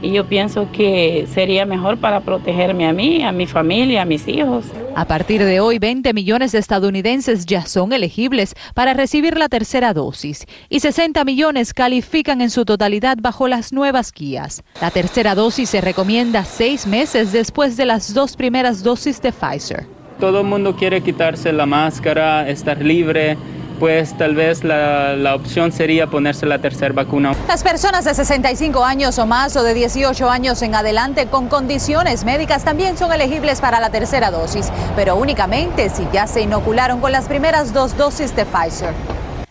y 0.00 0.12
yo 0.12 0.26
pienso 0.26 0.68
que 0.72 1.26
sería 1.32 1.66
mejor 1.66 1.98
para 1.98 2.20
protegerme 2.20 2.86
a 2.86 2.92
mí, 2.92 3.22
a 3.22 3.32
mi 3.32 3.46
familia, 3.46 4.02
a 4.02 4.04
mis 4.04 4.28
hijos. 4.28 4.66
A 4.94 5.04
partir 5.06 5.44
de 5.44 5.60
hoy, 5.60 5.78
20 5.78 6.12
millones 6.12 6.52
de 6.52 6.58
estadounidenses 6.58 7.46
ya 7.46 7.66
son 7.66 7.92
elegibles 7.92 8.54
para 8.74 8.94
recibir 8.94 9.36
la 9.36 9.48
tercera 9.48 9.92
dosis 9.94 10.46
y 10.68 10.80
60 10.80 11.24
millones 11.24 11.74
califican 11.74 12.40
en 12.40 12.50
su 12.50 12.64
totalidad 12.64 13.18
bajo 13.20 13.48
las 13.48 13.72
nuevas 13.72 14.12
guías. 14.12 14.62
La 14.80 14.90
tercera 14.90 15.34
dosis 15.34 15.70
se 15.70 15.80
recomienda 15.80 16.44
seis 16.44 16.86
meses 16.86 17.32
después 17.32 17.76
de 17.76 17.86
las 17.86 18.14
dos 18.14 18.36
primeras 18.36 18.82
dosis 18.82 19.20
de 19.20 19.32
Pfizer. 19.32 19.86
Todo 20.20 20.40
el 20.40 20.46
mundo 20.46 20.74
quiere 20.74 21.00
quitarse 21.00 21.52
la 21.52 21.66
máscara, 21.66 22.48
estar 22.48 22.82
libre 22.82 23.36
pues 23.78 24.16
tal 24.16 24.34
vez 24.34 24.64
la, 24.64 25.14
la, 25.16 25.34
opción 25.34 25.72
sería 25.72 26.06
ponerse 26.08 26.46
la 26.46 26.58
tercera 26.58 26.92
vacuna. 26.92 27.32
Las 27.46 27.62
personas 27.62 28.04
de 28.04 28.14
65 28.14 28.84
años 28.84 29.18
o 29.18 29.26
más 29.26 29.56
o 29.56 29.62
de 29.62 29.74
18 29.74 30.28
años 30.30 30.62
en 30.62 30.74
adelante 30.74 31.26
con 31.26 31.48
condiciones 31.48 32.24
médicas 32.24 32.64
también 32.64 32.96
son 32.96 33.12
elegibles 33.12 33.60
para 33.60 33.80
la 33.80 33.90
tercera 33.90 34.30
dosis, 34.30 34.70
pero 34.96 35.16
únicamente 35.16 35.90
si 35.90 36.06
ya 36.12 36.26
se 36.26 36.42
inocularon 36.42 37.00
con 37.00 37.12
las 37.12 37.26
primeras 37.26 37.72
dos 37.72 37.96
dosis 37.96 38.34
de 38.34 38.44
Pfizer. 38.44 38.94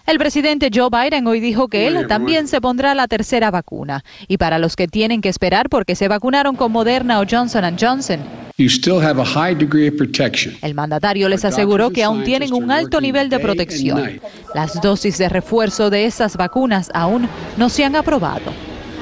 El 0.07 0.19
presidente 0.19 0.69
Joe 0.73 0.89
Biden 0.89 1.27
hoy 1.27 1.41
dijo 1.41 1.67
que 1.67 1.85
él 1.85 2.07
también 2.07 2.47
se 2.47 2.61
pondrá 2.61 2.95
la 2.95 3.09
tercera 3.09 3.51
vacuna. 3.51 4.05
Y 4.29 4.37
para 4.37 4.57
los 4.57 4.77
que 4.77 4.87
tienen 4.87 5.19
que 5.19 5.27
esperar 5.27 5.67
porque 5.67 5.95
se 5.95 6.07
vacunaron 6.07 6.55
con 6.55 6.71
Moderna 6.71 7.19
o 7.19 7.25
Johnson 7.29 7.75
Johnson, 7.77 8.21
el 10.61 10.73
mandatario 10.73 11.27
les 11.27 11.43
aseguró 11.43 11.89
que 11.89 12.03
aún 12.05 12.23
tienen 12.23 12.53
un 12.53 12.71
alto 12.71 13.01
nivel 13.01 13.29
de 13.29 13.39
protección. 13.39 14.21
Las 14.55 14.79
dosis 14.81 15.17
de 15.17 15.27
refuerzo 15.27 15.89
de 15.89 16.05
esas 16.05 16.37
vacunas 16.37 16.89
aún 16.93 17.27
no 17.57 17.67
se 17.67 17.83
han 17.83 17.97
aprobado. 17.97 18.53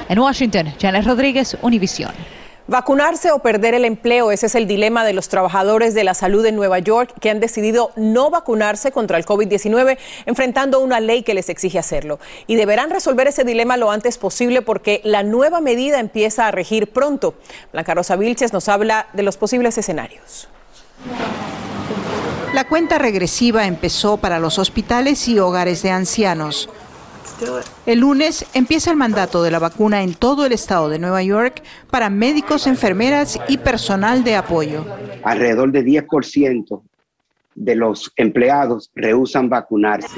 En 0.10 0.18
Washington, 0.18 0.74
Janet 0.82 1.06
Rodríguez, 1.06 1.56
Univision. 1.62 2.35
Vacunarse 2.68 3.32
o 3.32 3.40
perder 3.40 3.76
el 3.76 3.86
empleo, 3.86 4.32
ese 4.32 4.48
es 4.48 4.56
el 4.56 4.66
dilema 4.66 5.06
de 5.06 5.14
los 5.14 5.30
trabajadores 5.30 5.94
de 5.94 6.04
la 6.04 6.16
salud 6.16 6.44
en 6.48 6.56
Nueva 6.56 6.80
York 6.80 7.14
que 7.22 7.30
han 7.30 7.40
decidido 7.40 7.92
no 7.96 8.32
vacunarse 8.32 8.92
contra 8.92 9.20
el 9.20 9.26
COVID-19, 9.26 10.00
enfrentando 10.26 10.80
una 10.80 11.00
ley 11.00 11.22
que 11.22 11.36
les 11.36 11.50
exige 11.50 11.78
hacerlo. 11.78 12.20
Y 12.48 12.56
deberán 12.56 12.90
resolver 12.90 13.28
ese 13.28 13.44
dilema 13.44 13.78
lo 13.78 13.92
antes 13.92 14.18
posible 14.18 14.64
porque 14.64 15.00
la 15.04 15.22
nueva 15.22 15.62
medida 15.62 16.00
empieza 16.00 16.48
a 16.48 16.52
regir 16.52 16.92
pronto. 16.92 17.36
Blanca 17.72 17.94
Rosa 17.94 18.16
Vilches 18.16 18.52
nos 18.52 18.68
habla 18.68 19.10
de 19.14 19.22
los 19.22 19.38
posibles 19.38 19.78
escenarios. 19.78 20.48
La 22.56 22.64
cuenta 22.68 22.98
regresiva 22.98 23.68
empezó 23.68 24.18
para 24.18 24.40
los 24.40 24.58
hospitales 24.58 25.28
y 25.28 25.38
hogares 25.38 25.84
de 25.84 25.92
ancianos. 25.92 26.70
El 27.86 28.00
lunes 28.00 28.46
empieza 28.54 28.92
el 28.92 28.98
mandato 28.98 29.44
de 29.44 29.52
la 29.52 29.60
vacuna 29.60 30.04
en 30.04 30.14
todo 30.14 30.46
el 30.46 30.52
estado 30.52 30.90
de 30.90 31.00
Nueva 31.00 31.22
York 31.24 31.62
para 31.90 32.10
médicos, 32.10 32.68
enfermeras 32.68 33.40
y 33.48 33.58
personal 33.58 34.24
de 34.24 34.36
apoyo. 34.36 34.86
Alrededor 35.24 35.72
de 35.72 35.84
10% 35.84 36.82
de 37.56 37.76
los 37.76 38.12
empleados 38.16 38.92
rehusan 38.96 39.50
vacunarse. 39.50 40.18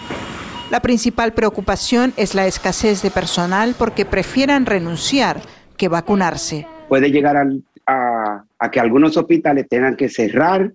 La 0.69 0.81
principal 0.81 1.33
preocupación 1.33 2.13
es 2.17 2.35
la 2.35 2.45
escasez 2.45 3.01
de 3.01 3.11
personal 3.11 3.75
porque 3.77 4.05
prefieran 4.05 4.65
renunciar 4.65 5.41
que 5.77 5.87
vacunarse. 5.87 6.67
Puede 6.89 7.09
llegar 7.09 7.37
a, 7.37 8.43
a 8.59 8.71
que 8.71 8.79
algunos 8.79 9.15
hospitales 9.15 9.67
tengan 9.69 9.95
que 9.95 10.09
cerrar 10.09 10.73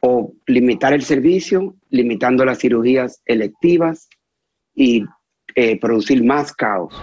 o 0.00 0.32
limitar 0.46 0.92
el 0.92 1.02
servicio, 1.02 1.74
limitando 1.90 2.44
las 2.44 2.58
cirugías 2.58 3.20
electivas 3.26 4.08
y 4.74 5.04
eh, 5.54 5.78
producir 5.78 6.24
más 6.24 6.52
caos. 6.52 6.94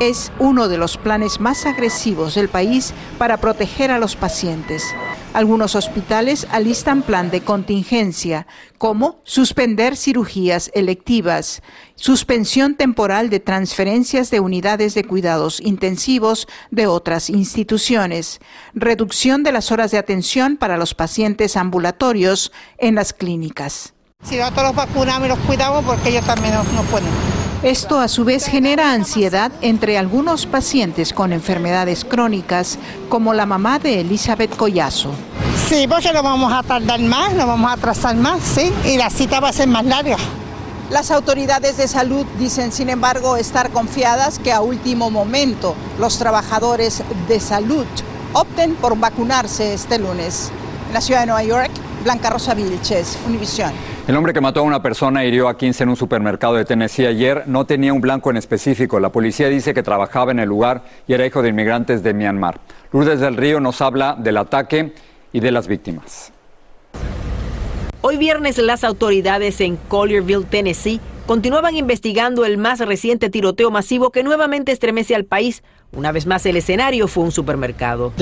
Es 0.00 0.32
uno 0.40 0.68
de 0.68 0.78
los 0.78 0.96
planes 0.96 1.38
más 1.38 1.64
agresivos 1.64 2.34
del 2.34 2.48
país 2.48 2.92
para 3.18 3.36
proteger 3.36 3.92
a 3.92 4.00
los 4.00 4.16
pacientes. 4.16 4.82
Algunos 5.32 5.76
hospitales 5.76 6.46
alistan 6.50 7.02
plan 7.02 7.30
de 7.30 7.40
contingencia, 7.40 8.46
como 8.78 9.20
suspender 9.22 9.96
cirugías 9.96 10.70
electivas, 10.74 11.62
suspensión 11.94 12.74
temporal 12.74 13.30
de 13.30 13.40
transferencias 13.40 14.30
de 14.30 14.40
unidades 14.40 14.94
de 14.94 15.04
cuidados 15.04 15.60
intensivos 15.60 16.48
de 16.70 16.86
otras 16.86 17.30
instituciones, 17.30 18.40
reducción 18.74 19.42
de 19.42 19.52
las 19.52 19.72
horas 19.72 19.90
de 19.92 19.98
atención 19.98 20.56
para 20.58 20.76
los 20.76 20.94
pacientes 20.94 21.56
ambulatorios 21.56 22.52
en 22.76 22.96
las 22.96 23.12
clínicas. 23.12 23.94
Si 24.24 24.36
nosotros 24.36 24.66
los 24.68 24.76
vacunamos 24.76 25.26
y 25.26 25.28
los 25.28 25.38
cuidamos, 25.40 25.84
porque 25.84 26.10
ellos 26.10 26.24
también 26.24 26.54
no, 26.54 26.82
pueden. 26.84 27.08
Esto 27.64 27.98
a 27.98 28.06
su 28.06 28.24
vez 28.24 28.46
genera 28.46 28.92
ansiedad 28.92 29.50
entre 29.62 29.98
algunos 29.98 30.46
pacientes 30.46 31.12
con 31.12 31.32
enfermedades 31.32 32.04
crónicas, 32.04 32.78
como 33.08 33.34
la 33.34 33.46
mamá 33.46 33.80
de 33.80 34.00
Elizabeth 34.00 34.56
Collazo. 34.56 35.10
Sí, 35.68 35.86
porque 35.88 36.12
no 36.12 36.22
vamos 36.22 36.52
a 36.52 36.62
tardar 36.62 37.00
más, 37.00 37.34
no 37.34 37.46
vamos 37.46 37.68
a 37.70 37.74
atrasar 37.74 38.14
más, 38.16 38.40
sí, 38.42 38.72
y 38.84 38.96
la 38.96 39.10
cita 39.10 39.40
va 39.40 39.48
a 39.48 39.52
ser 39.52 39.68
más 39.68 39.84
larga. 39.84 40.16
Las 40.90 41.10
autoridades 41.10 41.76
de 41.76 41.88
salud 41.88 42.24
dicen, 42.38 42.70
sin 42.70 42.90
embargo, 42.90 43.36
estar 43.36 43.70
confiadas 43.70 44.38
que 44.38 44.52
a 44.52 44.60
último 44.60 45.10
momento 45.10 45.74
los 45.98 46.18
trabajadores 46.18 47.02
de 47.28 47.40
salud 47.40 47.86
opten 48.34 48.74
por 48.76 48.96
vacunarse 48.98 49.74
este 49.74 49.98
lunes. 49.98 50.52
En 50.88 50.94
la 50.94 51.00
ciudad 51.00 51.20
de 51.20 51.26
Nueva 51.26 51.42
York, 51.42 51.70
Blanca 52.04 52.30
Rosa 52.30 52.54
Vilches, 52.54 53.18
Univisión. 53.26 53.72
El 54.08 54.16
hombre 54.16 54.32
que 54.32 54.40
mató 54.40 54.60
a 54.60 54.64
una 54.64 54.82
persona 54.82 55.24
y 55.24 55.28
hirió 55.28 55.48
a 55.48 55.56
15 55.56 55.84
en 55.84 55.88
un 55.90 55.96
supermercado 55.96 56.54
de 56.54 56.64
Tennessee 56.64 57.06
ayer 57.06 57.44
no 57.46 57.66
tenía 57.66 57.92
un 57.92 58.00
blanco 58.00 58.30
en 58.30 58.36
específico. 58.36 58.98
La 58.98 59.10
policía 59.10 59.48
dice 59.48 59.74
que 59.74 59.84
trabajaba 59.84 60.32
en 60.32 60.40
el 60.40 60.48
lugar 60.48 60.82
y 61.06 61.12
era 61.12 61.24
hijo 61.24 61.40
de 61.40 61.50
inmigrantes 61.50 62.02
de 62.02 62.12
Myanmar. 62.12 62.58
Lourdes 62.90 63.20
del 63.20 63.36
Río 63.36 63.60
nos 63.60 63.80
habla 63.80 64.16
del 64.18 64.38
ataque 64.38 64.92
y 65.32 65.38
de 65.38 65.52
las 65.52 65.68
víctimas. 65.68 66.32
Hoy 68.04 68.16
viernes 68.16 68.58
las 68.58 68.82
autoridades 68.82 69.60
en 69.60 69.76
Collierville, 69.76 70.44
Tennessee, 70.44 70.98
continuaban 71.24 71.76
investigando 71.76 72.44
el 72.44 72.58
más 72.58 72.80
reciente 72.80 73.30
tiroteo 73.30 73.70
masivo 73.70 74.10
que 74.10 74.24
nuevamente 74.24 74.72
estremece 74.72 75.14
al 75.14 75.24
país. 75.24 75.62
Una 75.92 76.10
vez 76.10 76.26
más 76.26 76.44
el 76.46 76.56
escenario 76.56 77.06
fue 77.06 77.22
un 77.22 77.30
supermercado. 77.30 78.12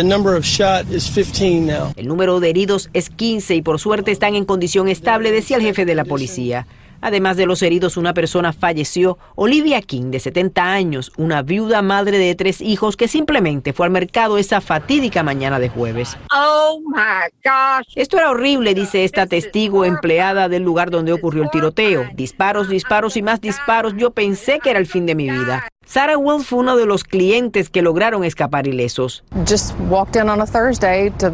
El 1.97 2.09
número 2.09 2.41
de 2.41 2.51
heridos 2.51 2.91
es 2.93 3.09
15 3.09 3.55
y 3.55 3.63
por 3.63 3.79
suerte 3.79 4.11
están 4.11 4.35
en 4.35 4.45
condición 4.45 4.87
estable, 4.87 5.33
decía 5.33 5.57
el 5.57 5.63
jefe 5.63 5.87
de 5.87 5.95
la 5.95 6.05
policía. 6.05 6.67
Además 7.01 7.37
de 7.37 7.47
los 7.47 7.63
heridos, 7.63 7.97
una 7.97 8.15
persona 8.15 8.53
falleció, 8.53 9.19
Olivia 9.35 9.81
King, 9.83 10.11
de 10.11 10.21
70 10.21 10.73
años, 10.73 11.13
una 11.17 11.43
viuda 11.43 11.83
madre 11.83 12.19
de 12.19 12.35
tres 12.35 12.61
hijos 12.61 12.97
que 12.97 13.09
simplemente 13.09 13.73
fue 13.73 13.87
al 13.87 13.93
mercado 13.93 14.39
esa 14.39 14.61
fatídica 14.61 15.23
mañana 15.23 15.59
de 15.59 15.69
jueves. 15.69 16.17
Oh 16.35 16.81
my 16.87 17.31
gosh. 17.45 17.87
Esto 17.95 18.19
era 18.19 18.31
horrible, 18.31 18.75
dice 18.75 19.05
esta 19.05 19.27
testigo 19.27 19.85
empleada 19.85 20.49
del 20.49 20.63
lugar 20.63 20.91
donde 20.91 21.13
ocurrió 21.13 21.43
el 21.43 21.51
tiroteo. 21.51 22.05
Disparos, 22.15 22.69
disparos 22.69 23.17
y 23.17 23.23
más 23.23 23.41
disparos. 23.41 23.95
Yo 23.97 24.11
pensé 24.11 24.59
que 24.59 24.71
era 24.71 24.79
el 24.79 24.87
fin 24.87 25.07
de 25.07 25.15
mi 25.15 25.31
vida. 25.31 25.69
Sarah 25.87 26.17
Wells 26.17 26.47
fue 26.47 26.61
uno 26.61 26.77
de 26.77 26.87
los 26.87 27.03
clientes 27.03 27.69
que 27.69 27.83
lograron 27.83 28.23
escapar 28.23 28.69
ilesos. 28.69 29.25
Just 29.49 29.75
walked 29.89 30.15
in 30.15 30.29
on 30.29 30.41
a 30.41 30.47
Thursday 30.47 31.11
to 31.19 31.33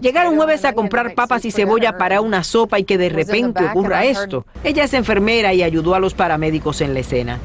Llegaron 0.00 0.36
jueves 0.36 0.64
a 0.64 0.72
comprar 0.72 1.14
papas 1.14 1.44
y 1.44 1.50
cebolla 1.50 1.98
para 1.98 2.20
una 2.20 2.44
sopa 2.44 2.78
y 2.78 2.84
que 2.84 2.98
de 2.98 3.08
repente 3.08 3.64
ocurra 3.64 4.04
esto. 4.04 4.46
Ella 4.64 4.84
es 4.84 4.94
enfermera 4.94 5.54
y 5.54 5.62
ayudó 5.62 5.94
a 5.94 6.00
los 6.00 6.14
paramédicos 6.14 6.80
en 6.80 6.94
la 6.94 7.00
escena. 7.00 7.38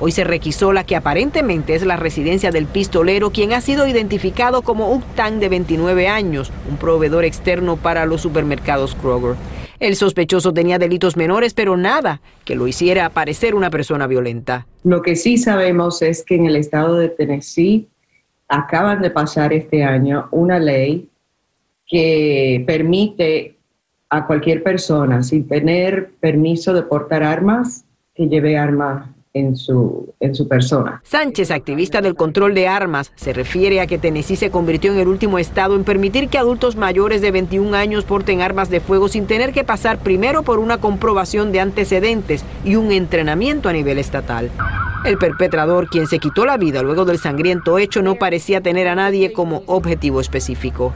Hoy 0.00 0.10
se 0.10 0.24
requisó 0.24 0.72
la 0.72 0.84
que 0.84 0.96
aparentemente 0.96 1.76
es 1.76 1.84
la 1.84 1.96
residencia 1.96 2.50
del 2.50 2.66
pistolero, 2.66 3.30
quien 3.30 3.52
ha 3.52 3.60
sido 3.60 3.86
identificado 3.86 4.62
como 4.62 4.92
Uctan 4.92 5.38
de 5.38 5.48
29 5.48 6.08
años, 6.08 6.50
un 6.68 6.76
proveedor 6.76 7.24
externo 7.24 7.76
para 7.76 8.04
los 8.04 8.20
supermercados 8.20 8.96
Kroger. 8.96 9.36
El 9.78 9.94
sospechoso 9.94 10.52
tenía 10.52 10.78
delitos 10.78 11.16
menores, 11.16 11.54
pero 11.54 11.76
nada 11.76 12.20
que 12.44 12.56
lo 12.56 12.66
hiciera 12.66 13.10
parecer 13.10 13.54
una 13.54 13.70
persona 13.70 14.06
violenta. 14.06 14.66
Lo 14.82 15.02
que 15.02 15.14
sí 15.14 15.38
sabemos 15.38 16.02
es 16.02 16.24
que 16.24 16.34
en 16.34 16.46
el 16.46 16.56
estado 16.56 16.96
de 16.96 17.08
Tennessee 17.08 17.88
acaban 18.48 19.02
de 19.02 19.10
pasar 19.10 19.52
este 19.52 19.84
año 19.84 20.28
una 20.30 20.58
ley 20.58 21.08
que 21.92 22.64
permite 22.66 23.58
a 24.08 24.26
cualquier 24.26 24.62
persona, 24.62 25.22
sin 25.22 25.46
tener 25.46 26.12
permiso 26.20 26.72
de 26.72 26.82
portar 26.82 27.22
armas, 27.22 27.84
que 28.14 28.28
lleve 28.28 28.56
armas 28.56 29.10
en 29.34 29.56
su, 29.56 30.14
en 30.18 30.34
su 30.34 30.48
persona. 30.48 31.02
Sánchez, 31.04 31.50
activista 31.50 32.00
del 32.00 32.14
control 32.14 32.54
de 32.54 32.66
armas, 32.66 33.12
se 33.14 33.34
refiere 33.34 33.82
a 33.82 33.86
que 33.86 33.98
Tennessee 33.98 34.36
se 34.36 34.50
convirtió 34.50 34.90
en 34.90 35.00
el 35.00 35.08
último 35.08 35.38
estado 35.38 35.76
en 35.76 35.84
permitir 35.84 36.30
que 36.30 36.38
adultos 36.38 36.76
mayores 36.76 37.20
de 37.20 37.30
21 37.30 37.76
años 37.76 38.04
porten 38.04 38.40
armas 38.40 38.70
de 38.70 38.80
fuego 38.80 39.08
sin 39.08 39.26
tener 39.26 39.52
que 39.52 39.64
pasar 39.64 39.98
primero 39.98 40.42
por 40.44 40.60
una 40.60 40.78
comprobación 40.78 41.52
de 41.52 41.60
antecedentes 41.60 42.42
y 42.64 42.76
un 42.76 42.90
entrenamiento 42.90 43.68
a 43.68 43.74
nivel 43.74 43.98
estatal. 43.98 44.50
El 45.04 45.18
perpetrador, 45.18 45.88
quien 45.88 46.06
se 46.06 46.20
quitó 46.20 46.46
la 46.46 46.56
vida 46.56 46.82
luego 46.82 47.04
del 47.04 47.18
sangriento 47.18 47.78
hecho, 47.78 48.00
no 48.00 48.14
parecía 48.14 48.62
tener 48.62 48.88
a 48.88 48.94
nadie 48.94 49.34
como 49.34 49.62
objetivo 49.66 50.22
específico. 50.22 50.94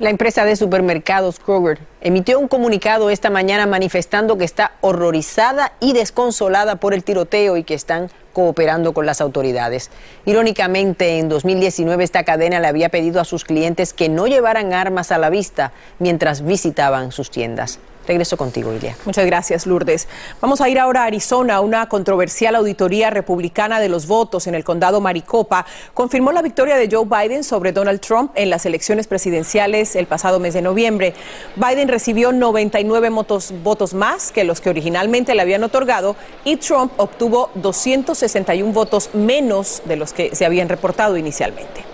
La 0.00 0.08
empresa 0.08 0.46
de 0.46 0.56
supermercados 0.56 1.38
Kroger 1.38 1.78
emitió 2.00 2.40
un 2.40 2.48
comunicado 2.48 3.10
esta 3.10 3.28
mañana 3.28 3.66
manifestando 3.66 4.38
que 4.38 4.46
está 4.46 4.72
horrorizada 4.80 5.72
y 5.78 5.92
desconsolada 5.92 6.76
por 6.76 6.94
el 6.94 7.04
tiroteo 7.04 7.58
y 7.58 7.64
que 7.64 7.74
están 7.74 8.08
cooperando 8.32 8.94
con 8.94 9.04
las 9.04 9.20
autoridades. 9.20 9.90
Irónicamente, 10.24 11.18
en 11.18 11.28
2019 11.28 12.02
esta 12.02 12.24
cadena 12.24 12.60
le 12.60 12.68
había 12.68 12.88
pedido 12.88 13.20
a 13.20 13.26
sus 13.26 13.44
clientes 13.44 13.92
que 13.92 14.08
no 14.08 14.26
llevaran 14.26 14.72
armas 14.72 15.12
a 15.12 15.18
la 15.18 15.28
vista 15.28 15.72
mientras 15.98 16.46
visitaban 16.46 17.12
sus 17.12 17.30
tiendas. 17.30 17.78
Regreso 18.10 18.36
contigo, 18.36 18.74
Ilia. 18.74 18.96
Muchas 19.04 19.24
gracias, 19.24 19.66
Lourdes. 19.66 20.08
Vamos 20.40 20.60
a 20.60 20.68
ir 20.68 20.80
ahora 20.80 21.02
a 21.02 21.04
Arizona. 21.04 21.60
Una 21.60 21.88
controversial 21.88 22.56
auditoría 22.56 23.08
republicana 23.08 23.78
de 23.78 23.88
los 23.88 24.08
votos 24.08 24.48
en 24.48 24.56
el 24.56 24.64
condado 24.64 25.00
Maricopa 25.00 25.64
confirmó 25.94 26.32
la 26.32 26.42
victoria 26.42 26.76
de 26.76 26.88
Joe 26.90 27.04
Biden 27.04 27.44
sobre 27.44 27.70
Donald 27.70 28.00
Trump 28.00 28.32
en 28.34 28.50
las 28.50 28.66
elecciones 28.66 29.06
presidenciales 29.06 29.94
el 29.94 30.08
pasado 30.08 30.40
mes 30.40 30.54
de 30.54 30.62
noviembre. 30.62 31.14
Biden 31.54 31.86
recibió 31.86 32.32
99 32.32 33.10
votos, 33.10 33.54
votos 33.62 33.94
más 33.94 34.32
que 34.32 34.42
los 34.42 34.60
que 34.60 34.70
originalmente 34.70 35.36
le 35.36 35.42
habían 35.42 35.62
otorgado 35.62 36.16
y 36.42 36.56
Trump 36.56 36.90
obtuvo 36.96 37.50
261 37.54 38.72
votos 38.72 39.10
menos 39.14 39.82
de 39.84 39.94
los 39.94 40.12
que 40.12 40.34
se 40.34 40.44
habían 40.44 40.68
reportado 40.68 41.16
inicialmente. 41.16 41.89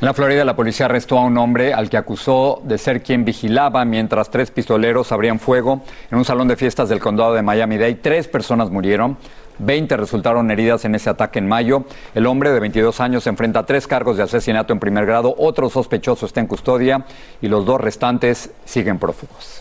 En 0.00 0.06
la 0.06 0.14
Florida, 0.14 0.46
la 0.46 0.56
policía 0.56 0.86
arrestó 0.86 1.18
a 1.18 1.24
un 1.26 1.36
hombre 1.36 1.74
al 1.74 1.90
que 1.90 1.98
acusó 1.98 2.62
de 2.64 2.78
ser 2.78 3.02
quien 3.02 3.26
vigilaba 3.26 3.84
mientras 3.84 4.30
tres 4.30 4.50
pistoleros 4.50 5.12
abrían 5.12 5.38
fuego 5.38 5.82
en 6.10 6.16
un 6.16 6.24
salón 6.24 6.48
de 6.48 6.56
fiestas 6.56 6.88
del 6.88 7.00
condado 7.00 7.34
de 7.34 7.42
Miami-Dade. 7.42 7.96
Tres 7.96 8.26
personas 8.26 8.70
murieron. 8.70 9.18
20 9.58 9.98
resultaron 9.98 10.50
heridas 10.50 10.86
en 10.86 10.94
ese 10.94 11.10
ataque 11.10 11.38
en 11.38 11.46
mayo. 11.46 11.84
El 12.14 12.26
hombre 12.26 12.50
de 12.50 12.60
22 12.60 12.98
años 12.98 13.26
enfrenta 13.26 13.58
a 13.58 13.66
tres 13.66 13.86
cargos 13.86 14.16
de 14.16 14.22
asesinato 14.22 14.72
en 14.72 14.80
primer 14.80 15.04
grado. 15.04 15.34
Otro 15.36 15.68
sospechoso 15.68 16.24
está 16.24 16.40
en 16.40 16.46
custodia 16.46 17.04
y 17.42 17.48
los 17.48 17.66
dos 17.66 17.78
restantes 17.78 18.52
siguen 18.64 18.98
prófugos. 18.98 19.60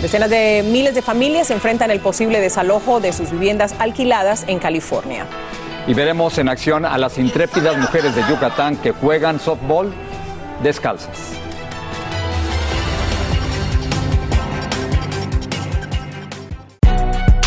Decenas 0.00 0.30
de 0.30 0.64
miles 0.70 0.94
de 0.94 1.02
familias 1.02 1.50
enfrentan 1.50 1.90
el 1.90 1.98
posible 1.98 2.40
desalojo 2.40 3.00
de 3.00 3.12
sus 3.12 3.32
viviendas 3.32 3.74
alquiladas 3.80 4.44
en 4.46 4.60
California. 4.60 5.26
Y 5.86 5.94
veremos 5.94 6.38
en 6.38 6.48
acción 6.48 6.84
a 6.84 6.98
las 6.98 7.18
intrépidas 7.18 7.76
mujeres 7.76 8.14
de 8.14 8.22
Yucatán 8.28 8.76
que 8.76 8.92
juegan 8.92 9.40
softball 9.40 9.92
descalzas. 10.62 11.40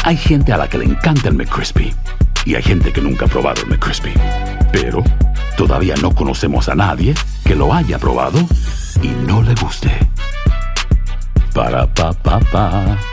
Hay 0.05 0.17
gente 0.17 0.51
a 0.51 0.57
la 0.57 0.67
que 0.67 0.77
le 0.77 0.85
encanta 0.85 1.29
el 1.29 1.35
McCrispy 1.35 1.93
y 2.45 2.55
hay 2.55 2.63
gente 2.63 2.91
que 2.91 3.01
nunca 3.01 3.25
ha 3.25 3.29
probado 3.29 3.61
el 3.61 3.69
McCrispy. 3.69 4.13
Pero 4.71 5.01
todavía 5.55 5.95
no 6.01 6.13
conocemos 6.13 6.67
a 6.67 6.75
nadie 6.75 7.13
que 7.45 7.55
lo 7.55 7.73
haya 7.73 7.97
probado 7.99 8.39
y 9.01 9.07
no 9.07 9.41
le 9.41 9.55
guste. 9.55 9.91
Para 11.53 11.87
pa 11.87 12.11
pa 12.11 12.39
pa. 12.51 13.12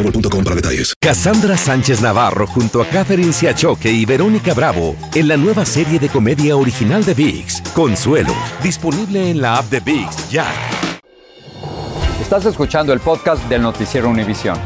boostmobile.com 0.01 0.43
para 0.43 0.55
detalles. 0.55 0.93
Cassandra 0.99 1.57
Sánchez 1.57 2.01
Navarro 2.01 2.47
junto 2.47 2.81
a 2.81 2.85
Catherine 2.85 3.33
Siachoque 3.33 3.91
y 3.91 4.05
Verónica 4.05 4.53
Bravo 4.53 4.95
en 5.13 5.27
la 5.27 5.37
nueva 5.37 5.65
serie 5.65 5.99
de 5.99 6.09
comedia 6.09 6.55
original 6.55 7.03
de 7.03 7.13
VIX, 7.13 7.61
Consuelo, 7.73 8.33
disponible 8.63 9.29
en 9.29 9.41
la 9.41 9.57
app 9.57 9.65
de 9.65 9.79
VIX 9.79 10.29
ya. 10.29 10.47
Estás 12.21 12.45
escuchando 12.45 12.93
el 12.93 12.99
podcast 12.99 13.43
del 13.49 13.61
noticiero 13.61 14.09
Univisión. 14.09 14.57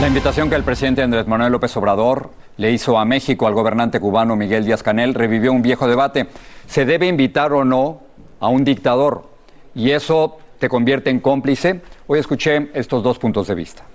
La 0.00 0.08
invitación 0.08 0.50
que 0.50 0.56
el 0.56 0.64
presidente 0.64 1.02
Andrés 1.02 1.26
Manuel 1.26 1.52
López 1.52 1.74
Obrador 1.76 2.30
le 2.56 2.72
hizo 2.72 2.98
a 2.98 3.04
México 3.04 3.46
al 3.46 3.54
gobernante 3.54 4.00
cubano 4.00 4.36
Miguel 4.36 4.64
Díaz 4.64 4.82
Canel 4.82 5.14
revivió 5.14 5.52
un 5.52 5.62
viejo 5.62 5.88
debate. 5.88 6.26
¿Se 6.66 6.84
debe 6.84 7.06
invitar 7.06 7.52
o 7.52 7.64
no 7.64 8.02
a 8.40 8.48
un 8.48 8.64
dictador? 8.64 9.30
Y 9.74 9.90
eso 9.90 10.38
te 10.64 10.70
convierte 10.70 11.10
en 11.10 11.20
cómplice. 11.20 11.82
Hoy 12.06 12.20
escuché 12.20 12.70
estos 12.72 13.02
dos 13.02 13.18
puntos 13.18 13.48
de 13.48 13.54
vista. 13.54 13.86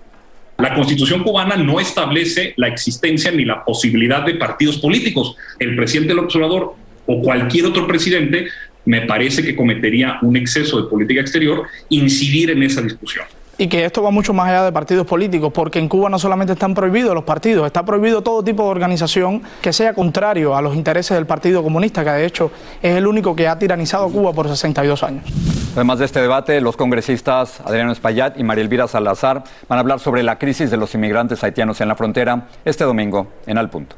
La 0.60 0.76
constitución 0.76 1.24
cubana 1.24 1.56
no 1.56 1.80
establece 1.80 2.54
la 2.58 2.68
existencia 2.68 3.32
ni 3.32 3.44
la 3.44 3.66
posibilidad 3.66 4.24
de 4.24 4.36
partidos 4.36 4.78
políticos. 4.78 5.36
El 5.58 5.76
presidente 5.76 6.14
López 6.14 6.36
Obrador 6.36 6.76
o 7.08 7.22
cualquier 7.24 7.66
otro 7.66 7.88
presidente 7.88 8.50
me 8.86 9.02
parece 9.02 9.44
que 9.44 9.56
cometería 9.56 10.20
un 10.22 10.38
exceso 10.38 10.80
de 10.80 10.88
política 10.88 11.22
exterior 11.22 11.64
incidir 11.90 12.52
en 12.52 12.62
esa 12.62 12.84
discusión 12.84 13.26
y 13.60 13.68
que 13.68 13.84
esto 13.84 14.02
va 14.02 14.10
mucho 14.10 14.34
más 14.34 14.48
allá 14.48 14.64
de 14.64 14.72
partidos 14.72 15.06
políticos, 15.06 15.52
porque 15.54 15.80
en 15.80 15.90
Cuba 15.90 16.10
no 16.10 16.18
solamente 16.18 16.54
están 16.54 16.74
prohibidos 16.74 17.14
los 17.14 17.26
partidos, 17.26 17.68
está 17.68 17.84
prohibido 17.84 18.22
todo 18.22 18.42
tipo 18.42 18.64
de 18.64 18.70
organización 18.70 19.44
que 19.62 19.74
sea 19.74 19.94
contrario 19.94 20.56
a 20.56 20.62
los 20.62 20.76
intereses 20.76 21.16
del 21.16 21.26
Partido 21.26 21.62
Comunista, 21.62 22.06
que 22.06 22.10
de 22.10 22.26
hecho 22.26 22.52
es 22.82 22.96
el 22.96 23.06
único 23.06 23.36
que 23.36 23.50
ha 23.50 23.60
tiranizado 23.60 24.06
a 24.06 24.10
Cuba 24.10 24.32
por 24.32 24.48
62 24.48 25.04
años. 25.04 25.26
Además 25.76 26.00
de 26.00 26.06
este 26.06 26.22
debate, 26.22 26.62
los 26.62 26.78
congresistas 26.78 27.60
Adriano 27.60 27.92
Espaillat 27.92 28.40
y 28.40 28.44
María 28.44 28.64
Elvira 28.64 28.88
Salazar 28.88 29.44
van 29.68 29.78
a 29.78 29.82
hablar 29.82 30.00
sobre 30.00 30.24
la 30.24 30.40
crisis 30.40 30.72
de 30.72 30.78
los 30.78 30.96
inmigrantes 30.96 31.44
haitianos 31.44 31.82
en 31.82 31.90
la 31.90 31.96
frontera 31.96 32.48
este 32.64 32.86
domingo 32.86 33.28
en 33.46 33.58
Al 33.58 33.70
Punto. 33.70 33.98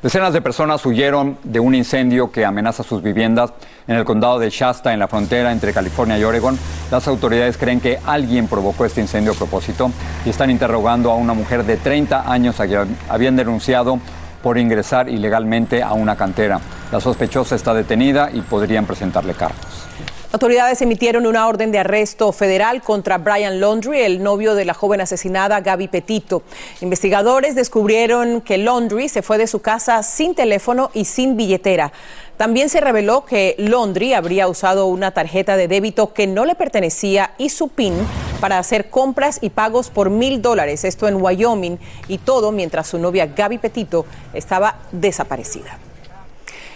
Decenas 0.00 0.32
de 0.32 0.40
personas 0.40 0.86
huyeron 0.86 1.38
de 1.42 1.58
un 1.58 1.74
incendio 1.74 2.30
que 2.30 2.44
amenaza 2.44 2.84
sus 2.84 3.02
viviendas 3.02 3.52
en 3.88 3.96
el 3.96 4.04
condado 4.04 4.38
de 4.38 4.48
Shasta, 4.48 4.92
en 4.92 5.00
la 5.00 5.08
frontera 5.08 5.50
entre 5.50 5.72
California 5.72 6.16
y 6.16 6.22
Oregon. 6.22 6.56
Las 6.92 7.08
autoridades 7.08 7.58
creen 7.58 7.80
que 7.80 7.98
alguien 8.06 8.46
provocó 8.46 8.84
este 8.84 9.00
incendio 9.00 9.32
a 9.32 9.34
propósito 9.34 9.90
y 10.24 10.30
están 10.30 10.52
interrogando 10.52 11.10
a 11.10 11.16
una 11.16 11.34
mujer 11.34 11.64
de 11.64 11.78
30 11.78 12.30
años 12.30 12.60
a 12.60 12.68
quien 12.68 12.96
habían 13.08 13.34
denunciado 13.34 13.98
por 14.40 14.56
ingresar 14.56 15.08
ilegalmente 15.08 15.82
a 15.82 15.94
una 15.94 16.14
cantera. 16.14 16.60
La 16.90 17.00
sospechosa 17.00 17.54
está 17.54 17.74
detenida 17.74 18.30
y 18.32 18.40
podrían 18.40 18.86
presentarle 18.86 19.34
cargos. 19.34 19.86
Autoridades 20.30 20.82
emitieron 20.82 21.26
una 21.26 21.46
orden 21.48 21.72
de 21.72 21.78
arresto 21.78 22.32
federal 22.32 22.82
contra 22.82 23.16
Brian 23.16 23.60
Laundry, 23.60 24.00
el 24.00 24.22
novio 24.22 24.54
de 24.54 24.66
la 24.66 24.74
joven 24.74 25.00
asesinada 25.00 25.60
Gaby 25.60 25.88
Petito. 25.88 26.42
Investigadores 26.82 27.54
descubrieron 27.54 28.42
que 28.42 28.58
Laundry 28.58 29.08
se 29.08 29.22
fue 29.22 29.38
de 29.38 29.46
su 29.46 29.60
casa 29.60 30.02
sin 30.02 30.34
teléfono 30.34 30.90
y 30.92 31.06
sin 31.06 31.38
billetera. 31.38 31.92
También 32.36 32.68
se 32.68 32.80
reveló 32.80 33.24
que 33.24 33.54
Laundry 33.58 34.12
habría 34.12 34.48
usado 34.48 34.86
una 34.86 35.12
tarjeta 35.12 35.56
de 35.56 35.66
débito 35.66 36.12
que 36.12 36.26
no 36.26 36.44
le 36.44 36.54
pertenecía 36.54 37.32
y 37.38 37.48
su 37.48 37.68
PIN 37.68 37.94
para 38.38 38.58
hacer 38.58 38.90
compras 38.90 39.38
y 39.40 39.48
pagos 39.48 39.88
por 39.88 40.10
mil 40.10 40.42
dólares, 40.42 40.84
esto 40.84 41.08
en 41.08 41.22
Wyoming, 41.22 41.78
y 42.06 42.18
todo 42.18 42.52
mientras 42.52 42.86
su 42.86 42.98
novia 42.98 43.26
Gaby 43.26 43.58
Petito 43.58 44.04
estaba 44.34 44.76
desaparecida. 44.92 45.78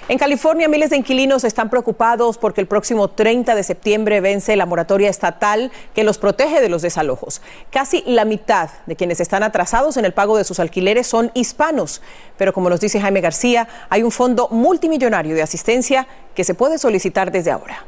En 0.08 0.18
California, 0.18 0.68
miles 0.68 0.90
de 0.90 0.96
inquilinos 0.96 1.44
están 1.44 1.70
preocupados 1.70 2.36
porque 2.36 2.60
el 2.60 2.66
próximo 2.66 3.06
30 3.06 3.54
de 3.54 3.62
septiembre 3.62 4.20
vence 4.20 4.56
la 4.56 4.66
moratoria 4.66 5.08
estatal 5.08 5.70
que 5.94 6.02
los 6.02 6.18
protege 6.18 6.60
de 6.60 6.68
los 6.68 6.82
desalojos. 6.82 7.40
Casi 7.70 8.02
la 8.04 8.24
mitad 8.24 8.70
de 8.86 8.96
quienes 8.96 9.20
están 9.20 9.44
atrasados 9.44 9.96
en 9.96 10.04
el 10.04 10.12
pago 10.12 10.36
de 10.36 10.42
sus 10.42 10.58
alquileres 10.58 11.06
son 11.06 11.30
hispanos. 11.34 12.02
Pero 12.36 12.52
como 12.52 12.68
nos 12.68 12.80
dice 12.80 13.00
Jaime 13.00 13.20
García, 13.20 13.68
hay 13.90 14.02
un 14.02 14.10
fondo 14.10 14.48
multimillonario 14.50 15.36
de 15.36 15.42
asistencia 15.42 16.08
que 16.34 16.42
se 16.42 16.54
puede 16.54 16.78
solicitar 16.78 17.30
desde 17.30 17.52
ahora. 17.52 17.86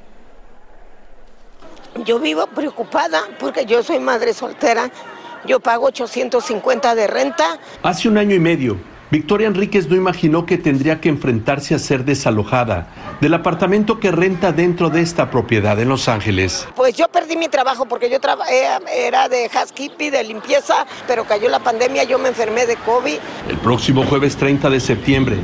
Yo 2.04 2.20
vivo 2.20 2.46
preocupada 2.46 3.22
porque 3.40 3.66
yo 3.66 3.82
soy 3.82 3.98
madre 3.98 4.34
soltera. 4.34 4.88
Yo 5.46 5.58
pago 5.58 5.86
850 5.86 6.94
de 6.94 7.06
renta. 7.08 7.58
Hace 7.82 8.08
un 8.08 8.18
año 8.18 8.36
y 8.36 8.40
medio 8.40 8.93
Victoria 9.14 9.46
Enríquez 9.46 9.88
no 9.88 9.94
imaginó 9.94 10.44
que 10.44 10.58
tendría 10.58 11.00
que 11.00 11.08
enfrentarse 11.08 11.72
a 11.72 11.78
ser 11.78 12.04
desalojada 12.04 12.88
del 13.20 13.32
apartamento 13.34 14.00
que 14.00 14.10
renta 14.10 14.50
dentro 14.50 14.90
de 14.90 15.02
esta 15.02 15.30
propiedad 15.30 15.78
en 15.78 15.88
Los 15.88 16.08
Ángeles. 16.08 16.66
Pues 16.74 16.96
yo 16.96 17.06
perdí 17.06 17.36
mi 17.36 17.46
trabajo 17.46 17.86
porque 17.86 18.10
yo 18.10 18.18
trabajé, 18.18 18.64
era 18.92 19.28
de 19.28 19.48
housekeeping, 19.50 20.10
de 20.10 20.24
limpieza, 20.24 20.84
pero 21.06 21.26
cayó 21.26 21.48
la 21.48 21.60
pandemia, 21.60 22.02
yo 22.02 22.18
me 22.18 22.30
enfermé 22.30 22.66
de 22.66 22.74
COVID. 22.74 23.18
El 23.48 23.58
próximo 23.58 24.04
jueves 24.04 24.36
30 24.36 24.68
de 24.68 24.80
septiembre 24.80 25.36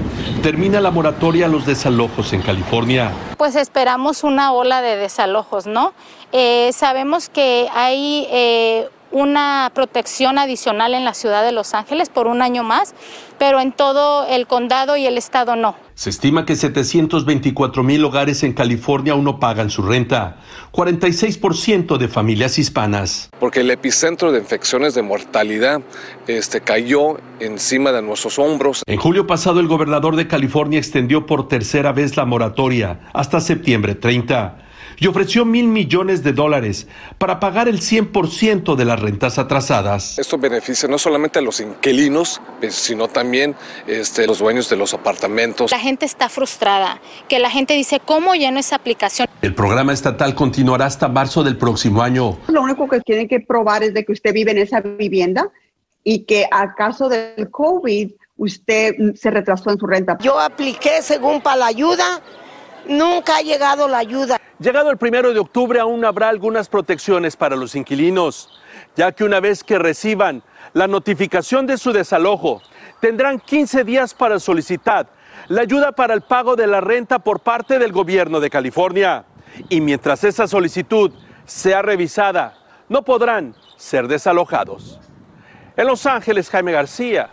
termina 0.43 0.81
la 0.81 0.91
moratoria 0.91 1.47
a 1.47 1.49
los 1.49 1.65
desalojos 1.65 2.33
en 2.33 2.43
California. 2.43 3.13
Pues 3.39 3.55
esperamos 3.55 4.25
una 4.25 4.51
ola 4.51 4.83
de 4.83 4.97
desalojos, 4.97 5.69
¿no? 5.69 5.95
Eh, 6.33 6.73
sabemos 6.73 7.29
que 7.29 7.69
hay 7.73 8.27
eh, 8.33 8.89
una 9.13 9.71
protección 9.75 10.39
adicional 10.39 10.95
en 10.95 11.05
la 11.05 11.15
ciudad 11.15 11.45
de 11.45 11.53
Los 11.53 11.75
Ángeles 11.75 12.09
por 12.09 12.27
un 12.27 12.43
año 12.43 12.63
más, 12.63 12.95
pero 13.39 13.61
en 13.61 13.73
todo 13.73 14.27
el 14.27 14.47
condado 14.47 14.97
y 14.97 15.07
el 15.07 15.19
estado 15.19 15.57
no. 15.57 15.75
Se 15.95 16.11
estima 16.11 16.47
que 16.47 16.57
724 16.57 17.83
mil 17.83 18.05
hogares 18.05 18.43
en 18.43 18.53
California 18.53 19.13
aún 19.13 19.25
no 19.25 19.39
pagan 19.39 19.69
su 19.69 19.83
renta, 19.83 20.39
46% 20.73 21.99
de 21.99 22.09
familias 22.09 22.59
hispanas. 22.59 23.31
Porque 23.39 23.61
el 23.61 23.71
epicentro 23.71 24.33
de 24.33 24.39
infecciones 24.39 24.95
de 24.95 25.03
mortalidad 25.03 25.83
este, 26.27 26.61
cayó 26.61 27.19
encima 27.41 27.93
de 27.93 28.03
nuestros 28.03 28.39
hombros. 28.39 28.83
En 28.87 28.99
julio 28.99 29.27
pasado 29.27 29.61
el 29.61 29.69
gobernador 29.69 30.17
de 30.17 30.27
California 30.27 30.79
extendió 30.79 31.27
por 31.27 31.49
tercera 31.49 31.93
vez 31.93 32.17
la 32.17 32.25
moratoria 32.25 33.01
hasta 33.13 33.41
septiembre 33.41 33.95
30 33.95 34.70
y 35.01 35.07
ofreció 35.07 35.45
mil 35.45 35.67
millones 35.67 36.23
de 36.23 36.33
dólares 36.33 36.87
para 37.19 37.41
pagar 37.41 37.69
el 37.69 37.81
100% 37.81 38.77
de 38.77 38.85
las 38.85 39.01
rentas 39.01 39.39
atrasadas. 39.39 40.19
Esto 40.19 40.39
beneficia 40.39 40.89
no 40.89 40.99
solamente 40.99 41.39
a 41.39 41.43
los 41.43 41.59
inquilinos, 41.61 42.41
pues, 42.61 42.75
sino 42.75 43.09
también 43.09 43.57
este, 43.87 44.27
los 44.27 44.39
dueños 44.39 44.69
de 44.69 44.77
los 44.77 44.93
apartamentos. 44.93 45.71
La 45.71 45.79
gente 45.81 46.05
está 46.05 46.29
frustrada, 46.29 47.01
que 47.29 47.39
la 47.39 47.51
gente 47.51 47.75
dice, 47.75 48.01
¿cómo 48.05 48.35
lleno 48.35 48.61
esa 48.61 48.77
aplicación? 48.77 49.27
El 49.41 49.55
programa 49.55 49.95
estatal 49.95 50.35
continuará 50.35 50.85
hasta 50.85 51.09
marzo 51.09 51.43
del 51.43 51.57
próximo 51.57 52.03
año. 52.03 52.39
Lo 52.49 52.63
único 52.63 52.87
que 52.87 53.01
tienen 53.01 53.27
que 53.27 53.41
probar 53.41 53.83
es 53.83 53.95
de 53.95 54.05
que 54.05 54.13
usted 54.13 54.35
vive 54.35 54.51
en 54.51 54.59
esa 54.59 54.81
vivienda 54.81 55.51
y 56.05 56.25
que 56.25 56.47
a 56.51 56.75
caso 56.75 57.09
del 57.09 57.51
COVID 57.51 58.11
usted 58.37 58.95
se 59.15 59.31
retrasó 59.31 59.71
en 59.71 59.79
su 59.79 59.87
renta. 59.87 60.19
Yo 60.21 60.39
apliqué 60.39 61.03
según 61.03 61.41
para 61.41 61.57
la 61.57 61.67
ayuda, 61.67 62.23
nunca 62.91 63.37
ha 63.37 63.41
llegado 63.41 63.89
la 63.89 63.99
ayuda. 63.99 64.39
Llegado 64.59 64.91
el 64.91 64.99
primero 64.99 65.33
de 65.33 65.39
octubre 65.39 65.81
aún 65.81 66.05
habrá 66.05 66.29
algunas 66.29 66.69
protecciones 66.69 67.37
para 67.37 67.57
los 67.57 67.75
inquilinos, 67.75 68.51
ya 68.97 69.13
que 69.13 69.25
una 69.25 69.41
vez 69.41 69.65
que 69.65 69.79
reciban 69.79 70.43
la 70.75 70.87
notificación 70.87 71.67
de 71.67 71.79
su 71.79 71.93
desalojo, 71.93 72.61
tendrán 73.01 73.41
15 73.41 73.85
días 73.85 74.13
para 74.13 74.39
solicitar 74.39 75.07
la 75.49 75.63
ayuda 75.63 75.93
para 75.93 76.13
el 76.13 76.21
pago 76.21 76.57
de 76.57 76.67
la 76.67 76.81
renta 76.81 77.21
por 77.21 77.41
parte 77.41 77.79
del 77.79 77.93
gobierno 77.93 78.41
de 78.41 78.51
California. 78.51 79.25
Y 79.69 79.81
mientras 79.81 80.23
esa 80.25 80.47
solicitud 80.47 81.13
sea 81.47 81.83
revisada, 81.83 82.59
no 82.89 83.03
podrán 83.03 83.55
ser 83.77 84.09
desalojados. 84.09 85.01
En 85.77 85.87
Los 85.87 86.05
Ángeles, 86.07 86.51
Jaime 86.51 86.73
García, 86.73 87.31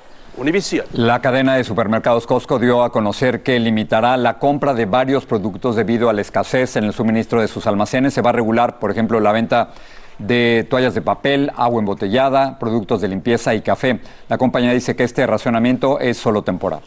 La 0.94 1.20
cadena 1.20 1.56
de 1.56 1.64
supermercados 1.64 2.28
Costco 2.28 2.60
dio 2.60 2.84
a 2.84 2.92
conocer 2.92 3.42
que 3.42 3.60
limitará 3.60 4.16
la 4.18 4.38
compra 4.38 4.76
de 4.76 4.86
varios 4.86 5.26
productos 5.26 5.76
debido 5.76 6.10
a 6.10 6.14
la 6.14 6.22
escasez 6.22 6.76
en 6.76 6.84
el 6.84 6.94
suministro 6.94 7.42
de 7.42 7.48
sus 7.48 7.66
almacenes. 7.66 8.14
Se 8.14 8.22
va 8.22 8.30
a 8.30 8.34
regular, 8.34 8.78
por 8.78 8.92
ejemplo, 8.92 9.20
la 9.20 9.32
venta 9.32 9.72
de 10.20 10.68
toallas 10.70 10.94
de 10.94 11.02
papel, 11.02 11.52
agua 11.56 11.80
embotellada, 11.80 12.60
productos 12.60 13.02
de 13.02 13.08
limpieza 13.08 13.56
y 13.56 13.62
café. 13.62 14.00
La 14.30 14.38
compañía 14.38 14.74
dice 14.74 14.96
que 14.96 15.06
este 15.06 15.26
racionamiento 15.26 16.00
es 16.00 16.18
solo 16.18 16.44
temporal. 16.44 16.82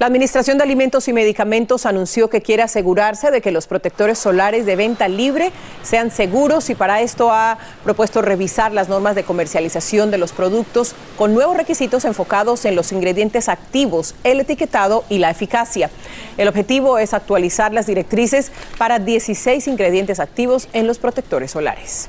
La 0.00 0.06
Administración 0.06 0.58
de 0.58 0.64
Alimentos 0.64 1.06
y 1.06 1.12
Medicamentos 1.12 1.86
anunció 1.86 2.28
que 2.28 2.42
quiere 2.42 2.64
asegurarse 2.64 3.30
de 3.30 3.40
que 3.40 3.52
los 3.52 3.68
protectores 3.68 4.18
solares 4.18 4.66
de 4.66 4.74
venta 4.74 5.06
libre 5.06 5.52
sean 5.84 6.10
seguros 6.10 6.68
y 6.68 6.74
para 6.74 7.00
esto 7.00 7.30
ha 7.30 7.58
propuesto 7.84 8.20
revisar 8.20 8.72
las 8.72 8.88
normas 8.88 9.14
de 9.14 9.22
comercialización 9.22 10.10
de 10.10 10.18
los 10.18 10.32
productos 10.32 10.96
con 11.16 11.32
nuevos 11.32 11.56
requisitos 11.56 12.04
enfocados 12.04 12.64
en 12.64 12.74
los 12.74 12.90
ingredientes 12.90 13.48
activos, 13.48 14.16
el 14.24 14.40
etiquetado 14.40 15.04
y 15.08 15.18
la 15.18 15.30
eficacia. 15.30 15.90
El 16.38 16.48
objetivo 16.48 16.98
es 16.98 17.14
actualizar 17.14 17.72
las 17.72 17.86
directrices 17.86 18.50
para 18.76 18.98
16 18.98 19.68
ingredientes 19.68 20.18
activos 20.18 20.68
en 20.72 20.88
los 20.88 20.98
protectores 20.98 21.52
solares. 21.52 22.08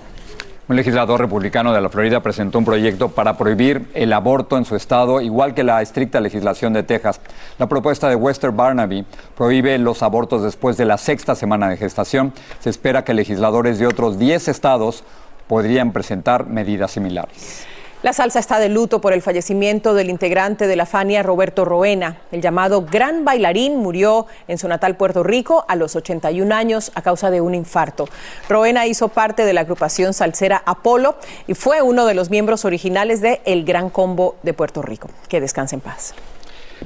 Un 0.68 0.76
legislador 0.76 1.22
republicano 1.22 1.74
de 1.74 1.82
la 1.82 1.90
Florida 1.90 2.22
presentó 2.22 2.58
un 2.58 2.66
proyecto 2.66 3.10
para 3.10 3.38
prohibir 3.38 3.88
el 3.94 4.12
aborto 4.12 4.58
en 4.58 4.66
su 4.66 4.76
estado, 4.76 5.22
igual 5.22 5.54
que 5.54 5.64
la 5.64 5.80
estricta 5.84 6.20
legislación 6.20 6.74
de 6.74 6.82
Texas. 6.82 7.22
La 7.60 7.68
propuesta 7.68 8.10
de 8.10 8.16
Wester 8.16 8.50
Barnaby 8.50 9.06
prohíbe 9.38 9.78
los 9.78 10.02
abortos 10.02 10.42
después 10.42 10.76
de 10.76 10.86
la 10.86 10.98
sexta 10.98 11.36
semana 11.36 11.70
de 11.70 11.78
gestación. 11.78 12.34
Se 12.62 12.72
espera 12.72 13.04
que 13.04 13.14
legisladores 13.14 13.78
de 13.78 13.86
otros 13.86 14.18
10 14.18 14.48
estados 14.48 15.04
podrían 15.48 15.92
presentar 15.92 16.48
medidas 16.48 16.90
similares. 16.90 17.68
La 18.06 18.14
salsa 18.14 18.38
está 18.38 18.60
de 18.60 18.70
luto 18.70 19.02
por 19.02 19.14
el 19.14 19.24
fallecimiento 19.24 19.96
del 19.96 20.12
integrante 20.12 20.68
de 20.68 20.76
la 20.76 20.86
Fania, 20.86 21.24
Roberto 21.24 21.66
Roena. 21.66 22.18
El 22.32 22.40
llamado 22.40 22.84
gran 22.84 23.26
bailarín 23.26 23.78
murió 23.78 24.28
en 24.48 24.60
su 24.60 24.68
natal 24.68 24.96
Puerto 24.96 25.24
Rico 25.24 25.66
a 25.68 25.76
los 25.76 25.96
81 25.96 26.54
años 26.54 26.92
a 26.94 27.02
causa 27.02 27.32
de 27.32 27.42
un 27.42 27.56
infarto. 27.56 28.08
Roena 28.48 28.86
hizo 28.86 29.08
parte 29.08 29.44
de 29.44 29.54
la 29.54 29.62
agrupación 29.62 30.14
salsera 30.14 30.62
Apolo 30.68 31.16
y 31.48 31.56
fue 31.56 31.82
uno 31.82 32.06
de 32.06 32.14
los 32.14 32.30
miembros 32.30 32.64
originales 32.64 33.22
de 33.22 33.42
El 33.44 33.66
Gran 33.66 33.90
Combo 33.90 34.36
de 34.44 34.54
Puerto 34.54 34.84
Rico. 34.84 35.10
Que 35.28 35.42
descanse 35.42 35.74
en 35.74 35.82
paz. 35.82 36.14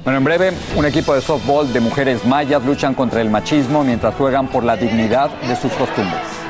Bueno, 0.02 0.16
en 0.16 0.24
breve, 0.24 0.52
un 0.74 0.86
equipo 0.86 1.14
de 1.14 1.20
softball 1.20 1.70
de 1.70 1.80
mujeres 1.80 2.24
mayas 2.24 2.64
luchan 2.64 2.94
contra 2.94 3.20
el 3.20 3.28
machismo 3.28 3.84
mientras 3.84 4.14
juegan 4.14 4.48
por 4.48 4.64
la 4.64 4.74
dignidad 4.74 5.28
de 5.42 5.54
sus 5.54 5.72
costumbres. 5.72 6.49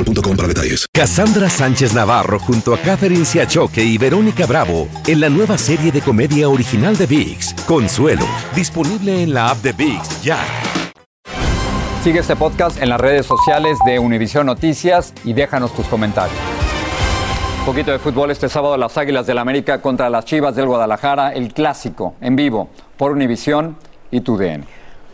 boostmobile.com 0.03 0.35
para 0.35 0.47
detalles. 0.47 0.87
Cassandra 0.93 1.49
Sánchez 1.49 1.93
Navarro 1.93 2.39
junto 2.39 2.73
a 2.73 2.77
Catherine 2.77 3.25
Siachoque 3.25 3.83
y 3.83 3.97
Verónica 3.97 4.45
Bravo 4.45 4.87
en 5.07 5.19
la 5.19 5.29
nueva 5.29 5.57
serie 5.57 5.91
de 5.91 6.01
comedia 6.01 6.49
original 6.49 6.97
de 6.97 7.05
VIX, 7.05 7.53
Consuelo, 7.65 8.25
disponible 8.55 9.23
en 9.23 9.33
la 9.33 9.49
app 9.49 9.57
de 9.59 9.73
VIX 9.73 10.21
ya. 10.21 10.39
Sigue 12.03 12.19
este 12.19 12.35
podcast 12.35 12.81
en 12.81 12.89
las 12.89 12.99
redes 12.99 13.25
sociales 13.27 13.77
de 13.85 13.99
Univision 13.99 14.47
Noticias 14.47 15.13
y 15.23 15.33
déjanos 15.33 15.73
tus 15.75 15.85
comentarios. 15.85 16.37
Un 17.59 17.65
poquito 17.65 17.91
de 17.91 17.99
fútbol 17.99 18.31
este 18.31 18.49
sábado, 18.49 18.75
las 18.75 18.97
Águilas 18.97 19.27
del 19.27 19.37
América 19.37 19.81
contra 19.81 20.09
las 20.09 20.25
Chivas 20.25 20.55
del 20.55 20.65
Guadalajara, 20.65 21.33
el 21.33 21.53
clásico 21.53 22.15
en 22.19 22.35
vivo 22.35 22.69
por 22.97 23.11
Univisión 23.11 23.77
y 24.09 24.21
TUDN. 24.21 24.65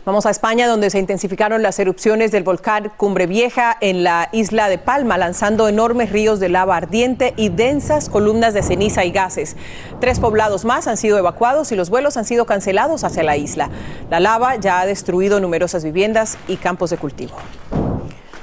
Vamos 0.08 0.24
a 0.24 0.30
España, 0.30 0.66
donde 0.66 0.88
se 0.88 0.98
intensificaron 0.98 1.62
las 1.62 1.78
erupciones 1.78 2.32
del 2.32 2.42
volcán 2.42 2.90
Cumbre 2.96 3.26
Vieja 3.26 3.76
en 3.82 4.04
la 4.04 4.30
isla 4.32 4.70
de 4.70 4.78
Palma, 4.78 5.18
lanzando 5.18 5.68
enormes 5.68 6.10
ríos 6.10 6.40
de 6.40 6.48
lava 6.48 6.78
ardiente 6.78 7.34
y 7.36 7.50
densas 7.50 8.08
columnas 8.08 8.54
de 8.54 8.62
ceniza 8.62 9.04
y 9.04 9.10
gases. 9.10 9.54
Tres 10.00 10.18
poblados 10.18 10.64
más 10.64 10.88
han 10.88 10.96
sido 10.96 11.18
evacuados 11.18 11.72
y 11.72 11.76
los 11.76 11.90
vuelos 11.90 12.16
han 12.16 12.24
sido 12.24 12.46
cancelados 12.46 13.04
hacia 13.04 13.22
la 13.22 13.36
isla. 13.36 13.68
La 14.08 14.18
lava 14.18 14.56
ya 14.56 14.80
ha 14.80 14.86
destruido 14.86 15.40
numerosas 15.40 15.84
viviendas 15.84 16.38
y 16.48 16.56
campos 16.56 16.88
de 16.88 16.96
cultivo. 16.96 17.36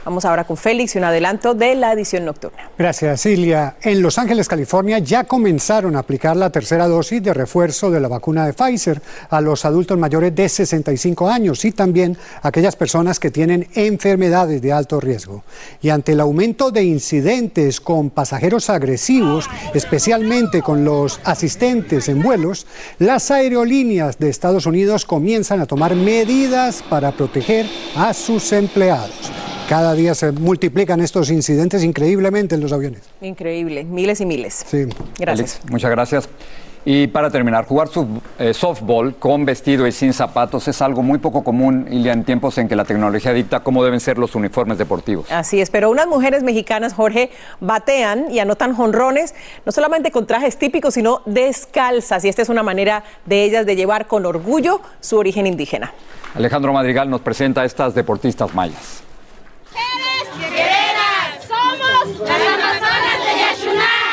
Vamos 0.06 0.24
ahora 0.24 0.44
con 0.44 0.56
Félix 0.56 0.94
y 0.94 1.00
un 1.00 1.06
adelanto 1.06 1.56
de 1.56 1.74
la 1.74 1.92
edición 1.92 2.26
nocturna. 2.26 2.70
Gracias, 2.78 3.22
Silvia. 3.22 3.78
En 3.82 4.04
Los 4.04 4.20
Ángeles, 4.20 4.48
California, 4.48 5.00
ya 5.00 5.24
comenzaron 5.24 5.96
a 5.96 6.00
aplicar 6.00 6.38
la 6.38 6.52
tercera 6.52 6.88
dosis 6.88 7.24
de 7.24 7.34
refuerzo 7.34 7.90
de 7.90 8.00
la 8.00 8.08
vacuna 8.08 8.46
de 8.46 8.54
Pfizer 8.54 9.02
a 9.32 9.42
los 9.42 9.66
adultos 9.66 9.98
mayores 9.98 10.36
de 10.36 10.48
65 10.48 11.28
años 11.28 11.66
y 11.66 11.72
también 11.72 12.16
a 12.44 12.50
aquellas 12.50 12.76
personas 12.76 13.20
que 13.20 13.32
tienen 13.32 13.68
enfermedades 13.74 14.62
de 14.62 14.72
alto 14.72 15.00
riesgo. 15.00 15.44
Y 15.82 15.90
ante 15.90 16.12
el 16.12 16.20
aumento 16.20 16.70
de 16.70 16.84
incidentes 16.84 17.82
con 17.82 18.12
pasajeros 18.12 18.70
agresivos, 18.70 19.50
especialmente 19.74 20.62
con 20.62 20.86
los 20.86 21.20
asistentes 21.24 22.10
en 22.10 22.22
vuelos, 22.22 22.68
las 23.00 23.32
aerolíneas 23.32 24.20
de 24.20 24.30
Estados 24.30 24.68
Unidos 24.68 25.04
comienzan 25.04 25.62
a 25.62 25.66
tomar 25.66 25.96
medidas 25.96 26.84
para 26.88 27.12
proteger 27.12 27.66
a 27.96 28.14
sus 28.14 28.52
empleados. 28.52 29.32
Cada 29.70 29.96
día 29.96 30.14
se 30.14 30.32
multiplican 30.32 31.02
estos 31.02 31.32
incidentes 31.32 31.84
increíblemente 31.84 32.54
en 32.54 32.62
los 32.62 32.72
aviones. 32.72 33.02
Increíble, 33.22 33.84
miles 33.84 34.22
y 34.22 34.26
miles. 34.28 34.64
Sí. 34.68 34.86
Gracias. 35.18 35.60
muchas 35.72 35.90
gracias. 35.90 36.30
Y 36.88 37.08
para 37.08 37.32
terminar, 37.32 37.66
jugar 37.66 37.90
eh, 38.38 38.54
softball 38.54 39.16
con 39.16 39.44
vestido 39.44 39.88
y 39.88 39.92
sin 39.92 40.14
zapatos 40.14 40.68
es 40.68 40.84
algo 40.84 41.02
muy 41.02 41.18
poco 41.18 41.44
común, 41.44 41.88
Ilia, 41.90 42.14
en 42.14 42.24
tiempos 42.24 42.60
en 42.60 42.68
que 42.68 42.76
la 42.76 42.86
tecnología 42.86 43.34
dicta 43.34 43.62
cómo 43.62 43.84
deben 43.84 44.00
ser 44.00 44.20
los 44.20 44.36
uniformes 44.36 44.78
deportivos. 44.78 45.32
Así 45.32 45.60
es, 45.60 45.72
pero 45.72 45.90
unas 45.90 46.06
mujeres 46.06 46.44
mexicanas, 46.44 46.94
Jorge, 46.94 47.32
batean 47.60 48.32
y 48.32 48.38
anotan 48.38 48.76
jonrones, 48.76 49.34
no 49.66 49.72
solamente 49.72 50.12
con 50.12 50.28
trajes 50.28 50.58
típicos, 50.60 50.94
sino 50.94 51.24
descalzas. 51.26 52.24
Y 52.24 52.30
esta 52.30 52.44
es 52.44 52.50
una 52.50 52.62
manera 52.62 53.04
de 53.26 53.44
ellas 53.44 53.66
de 53.66 53.76
llevar 53.76 54.06
con 54.06 54.28
orgullo 54.28 54.80
su 55.00 55.18
origen 55.18 55.48
indígena. 55.48 55.92
Alejandro 56.36 56.72
Madrigal 56.72 57.10
nos 57.10 57.22
presenta 57.22 57.62
a 57.62 57.66
estas 57.66 57.96
deportistas 57.96 58.54
mayas. 58.54 59.05
Las 62.08 62.30
Amazonas 62.30 63.20
de 63.26 63.40
Yaxuná. 63.40 64.06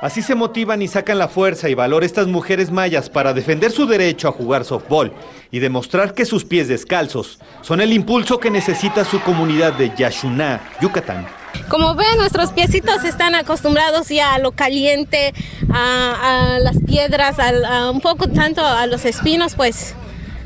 Así 0.00 0.22
se 0.22 0.34
motivan 0.34 0.82
y 0.82 0.88
sacan 0.88 1.18
la 1.18 1.28
fuerza 1.28 1.68
y 1.68 1.74
valor 1.74 2.04
estas 2.04 2.26
mujeres 2.26 2.70
mayas 2.70 3.08
para 3.08 3.32
defender 3.32 3.70
su 3.70 3.86
derecho 3.86 4.28
a 4.28 4.32
jugar 4.32 4.64
softball 4.64 5.12
y 5.50 5.60
demostrar 5.60 6.12
que 6.12 6.26
sus 6.26 6.44
pies 6.44 6.68
descalzos 6.68 7.38
son 7.62 7.80
el 7.80 7.92
impulso 7.92 8.38
que 8.38 8.50
necesita 8.50 9.04
su 9.04 9.20
comunidad 9.20 9.72
de 9.72 9.92
Yaxuná, 9.96 10.60
Yucatán. 10.80 11.26
Como 11.68 11.94
ven, 11.94 12.16
nuestros 12.16 12.52
piecitos 12.52 13.04
están 13.04 13.34
acostumbrados 13.34 14.08
ya 14.08 14.34
a 14.34 14.38
lo 14.38 14.52
caliente, 14.52 15.32
a, 15.72 16.58
las 16.60 16.76
piedras, 16.84 17.36
a, 17.38 17.90
un 17.90 18.00
poco 18.00 18.28
tanto 18.28 18.66
a 18.66 18.86
los 18.86 19.04
espinos, 19.04 19.54
pues 19.54 19.94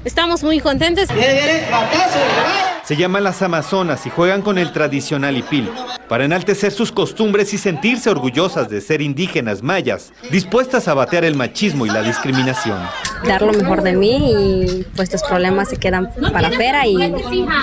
Estamos 0.04 0.42
muy 0.42 0.60
contentos. 0.60 1.08
Se 2.88 2.96
llaman 2.96 3.22
las 3.22 3.42
Amazonas 3.42 4.06
y 4.06 4.08
juegan 4.08 4.40
con 4.40 4.56
el 4.56 4.72
tradicional 4.72 5.36
hipil 5.36 5.68
para 6.08 6.24
enaltecer 6.24 6.72
sus 6.72 6.90
costumbres 6.90 7.52
y 7.52 7.58
sentirse 7.58 8.08
orgullosas 8.08 8.70
de 8.70 8.80
ser 8.80 9.02
indígenas 9.02 9.62
mayas, 9.62 10.10
dispuestas 10.30 10.88
a 10.88 10.94
batear 10.94 11.26
el 11.26 11.34
machismo 11.34 11.84
y 11.84 11.90
la 11.90 12.00
discriminación. 12.00 12.78
Dar 13.26 13.42
lo 13.42 13.52
mejor 13.52 13.82
de 13.82 13.92
mí 13.92 14.32
y 14.32 14.86
pues 14.96 15.12
los 15.12 15.22
problemas 15.22 15.68
se 15.68 15.76
quedan 15.76 16.08
para 16.32 16.48
afuera 16.48 16.86
y 16.86 16.96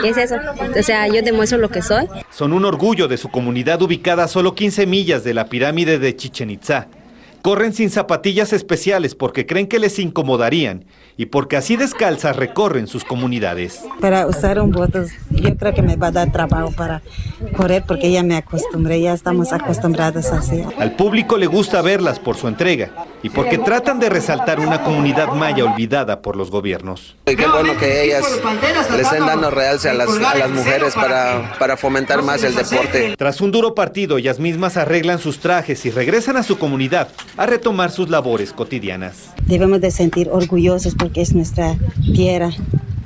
es 0.03 0.15
eso. 0.15 0.35
O 0.79 0.83
sea, 0.83 1.07
yo 1.07 1.23
demuestro 1.23 1.57
lo 1.57 1.69
que 1.69 1.81
soy. 1.81 2.07
Son 2.29 2.53
un 2.53 2.63
orgullo 2.63 3.07
de 3.07 3.17
su 3.17 3.29
comunidad 3.29 3.81
ubicada 3.81 4.25
a 4.25 4.27
solo 4.27 4.53
15 4.53 4.85
millas 4.85 5.23
de 5.23 5.33
la 5.33 5.47
pirámide 5.47 5.97
de 5.97 6.15
Chichen 6.15 6.51
Itza. 6.51 6.87
Corren 7.45 7.73
sin 7.73 7.91
zapatillas 7.91 8.53
especiales 8.53 9.13
porque 9.13 9.45
creen 9.45 9.67
que 9.67 9.77
les 9.77 9.99
incomodarían 9.99 10.85
y 11.15 11.27
porque 11.27 11.57
así 11.57 11.75
descalzas 11.75 12.35
recorren 12.35 12.87
sus 12.87 13.03
comunidades. 13.03 13.83
Para 14.01 14.25
usar 14.25 14.59
un 14.59 14.71
botas, 14.71 15.11
yo 15.29 15.55
creo 15.55 15.71
que 15.75 15.83
me 15.83 15.95
va 15.95 16.07
a 16.07 16.11
dar 16.11 16.31
trabajo 16.31 16.71
para 16.71 17.03
correr 17.55 17.83
porque 17.87 18.11
ya 18.11 18.23
me 18.23 18.35
acostumbré, 18.35 18.99
ya 18.99 19.13
estamos 19.13 19.53
acostumbrados 19.53 20.31
así. 20.31 20.63
Al 20.79 20.95
público 20.95 21.37
le 21.37 21.45
gusta 21.45 21.83
verlas 21.83 22.17
por 22.17 22.35
su 22.35 22.47
entrega 22.47 22.89
y 23.25 23.29
porque 23.31 23.57
tratan 23.57 23.99
de 23.99 24.07
resaltar 24.07 24.59
una 24.59 24.83
comunidad 24.83 25.33
maya 25.33 25.65
olvidada 25.65 26.21
por 26.21 26.35
los 26.35 26.51
gobiernos. 26.51 27.15
Y 27.25 27.35
qué 27.35 27.47
bueno 27.47 27.75
que 27.75 28.03
ellas 28.03 28.23
les 28.91 29.01
estén 29.01 29.25
dando 29.25 29.49
realce 29.49 29.89
a 29.89 29.95
las, 29.95 30.09
a 30.09 30.35
las 30.35 30.51
mujeres 30.51 30.93
para, 30.93 31.55
para 31.57 31.75
fomentar 31.75 32.21
más 32.21 32.43
el 32.43 32.53
deporte. 32.53 33.15
Tras 33.17 33.41
un 33.41 33.49
duro 33.49 33.73
partido, 33.73 34.19
ellas 34.19 34.39
mismas 34.39 34.77
arreglan 34.77 35.17
sus 35.17 35.39
trajes 35.39 35.87
y 35.87 35.89
regresan 35.89 36.37
a 36.37 36.43
su 36.43 36.59
comunidad 36.59 37.07
a 37.35 37.47
retomar 37.47 37.89
sus 37.89 38.11
labores 38.11 38.53
cotidianas. 38.53 39.33
Debemos 39.47 39.81
de 39.81 39.89
sentir 39.89 40.29
orgullosos 40.29 40.93
porque 40.93 41.21
es 41.21 41.33
nuestra 41.33 41.75
tierra, 42.13 42.51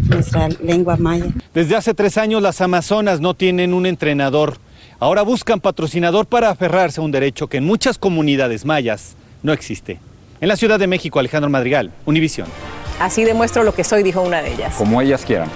nuestra 0.09 0.49
lengua 0.61 0.97
maya. 0.97 1.27
Desde 1.53 1.77
hace 1.77 1.93
tres 1.93 2.17
años 2.17 2.41
las 2.41 2.59
Amazonas 2.59 3.21
no 3.21 3.35
tienen 3.35 3.73
un 3.73 3.85
entrenador. 3.85 4.57
Ahora 4.99 5.21
buscan 5.21 5.61
patrocinador 5.61 6.25
para 6.25 6.49
aferrarse 6.49 6.99
a 6.99 7.05
un 7.05 7.11
derecho 7.11 7.47
que 7.47 7.55
en 7.55 7.63
muchas 7.63 7.97
comunidades 7.97 8.65
mayas 8.65 9.15
no 9.43 9.53
existe. 9.53 9.99
En 10.41 10.47
la 10.47 10.55
Ciudad 10.55 10.79
de 10.79 10.87
México, 10.87 11.19
Alejandro 11.19 11.49
Madrigal, 11.49 11.91
Univisión. 12.05 12.47
Así 12.99 13.23
demuestro 13.23 13.63
lo 13.63 13.73
que 13.73 13.83
soy, 13.83 14.03
dijo 14.03 14.21
una 14.21 14.41
de 14.41 14.53
ellas. 14.53 14.75
Como 14.75 15.01
ellas 15.01 15.25
quieran. 15.25 15.49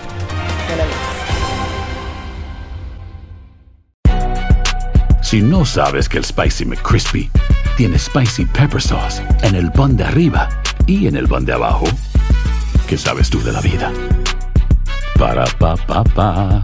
Si 5.21 5.41
no 5.41 5.65
sabes 5.65 6.07
que 6.07 6.17
el 6.17 6.25
Spicy 6.25 6.65
McCrispy 6.65 7.31
tiene 7.75 7.97
Spicy 7.97 8.45
Pepper 8.45 8.81
Sauce 8.81 9.23
en 9.41 9.55
el 9.55 9.71
pan 9.71 9.97
de 9.97 10.03
arriba 10.03 10.49
y 10.85 11.07
en 11.07 11.15
el 11.15 11.27
pan 11.27 11.45
de 11.45 11.53
abajo, 11.53 11.85
¿qué 12.87 12.97
sabes 12.97 13.29
tú 13.29 13.41
de 13.41 13.51
la 13.51 13.61
vida? 13.61 13.91
Para, 15.17 15.45
pa, 15.57 15.75
pa, 15.75 16.03
pa. 16.03 16.63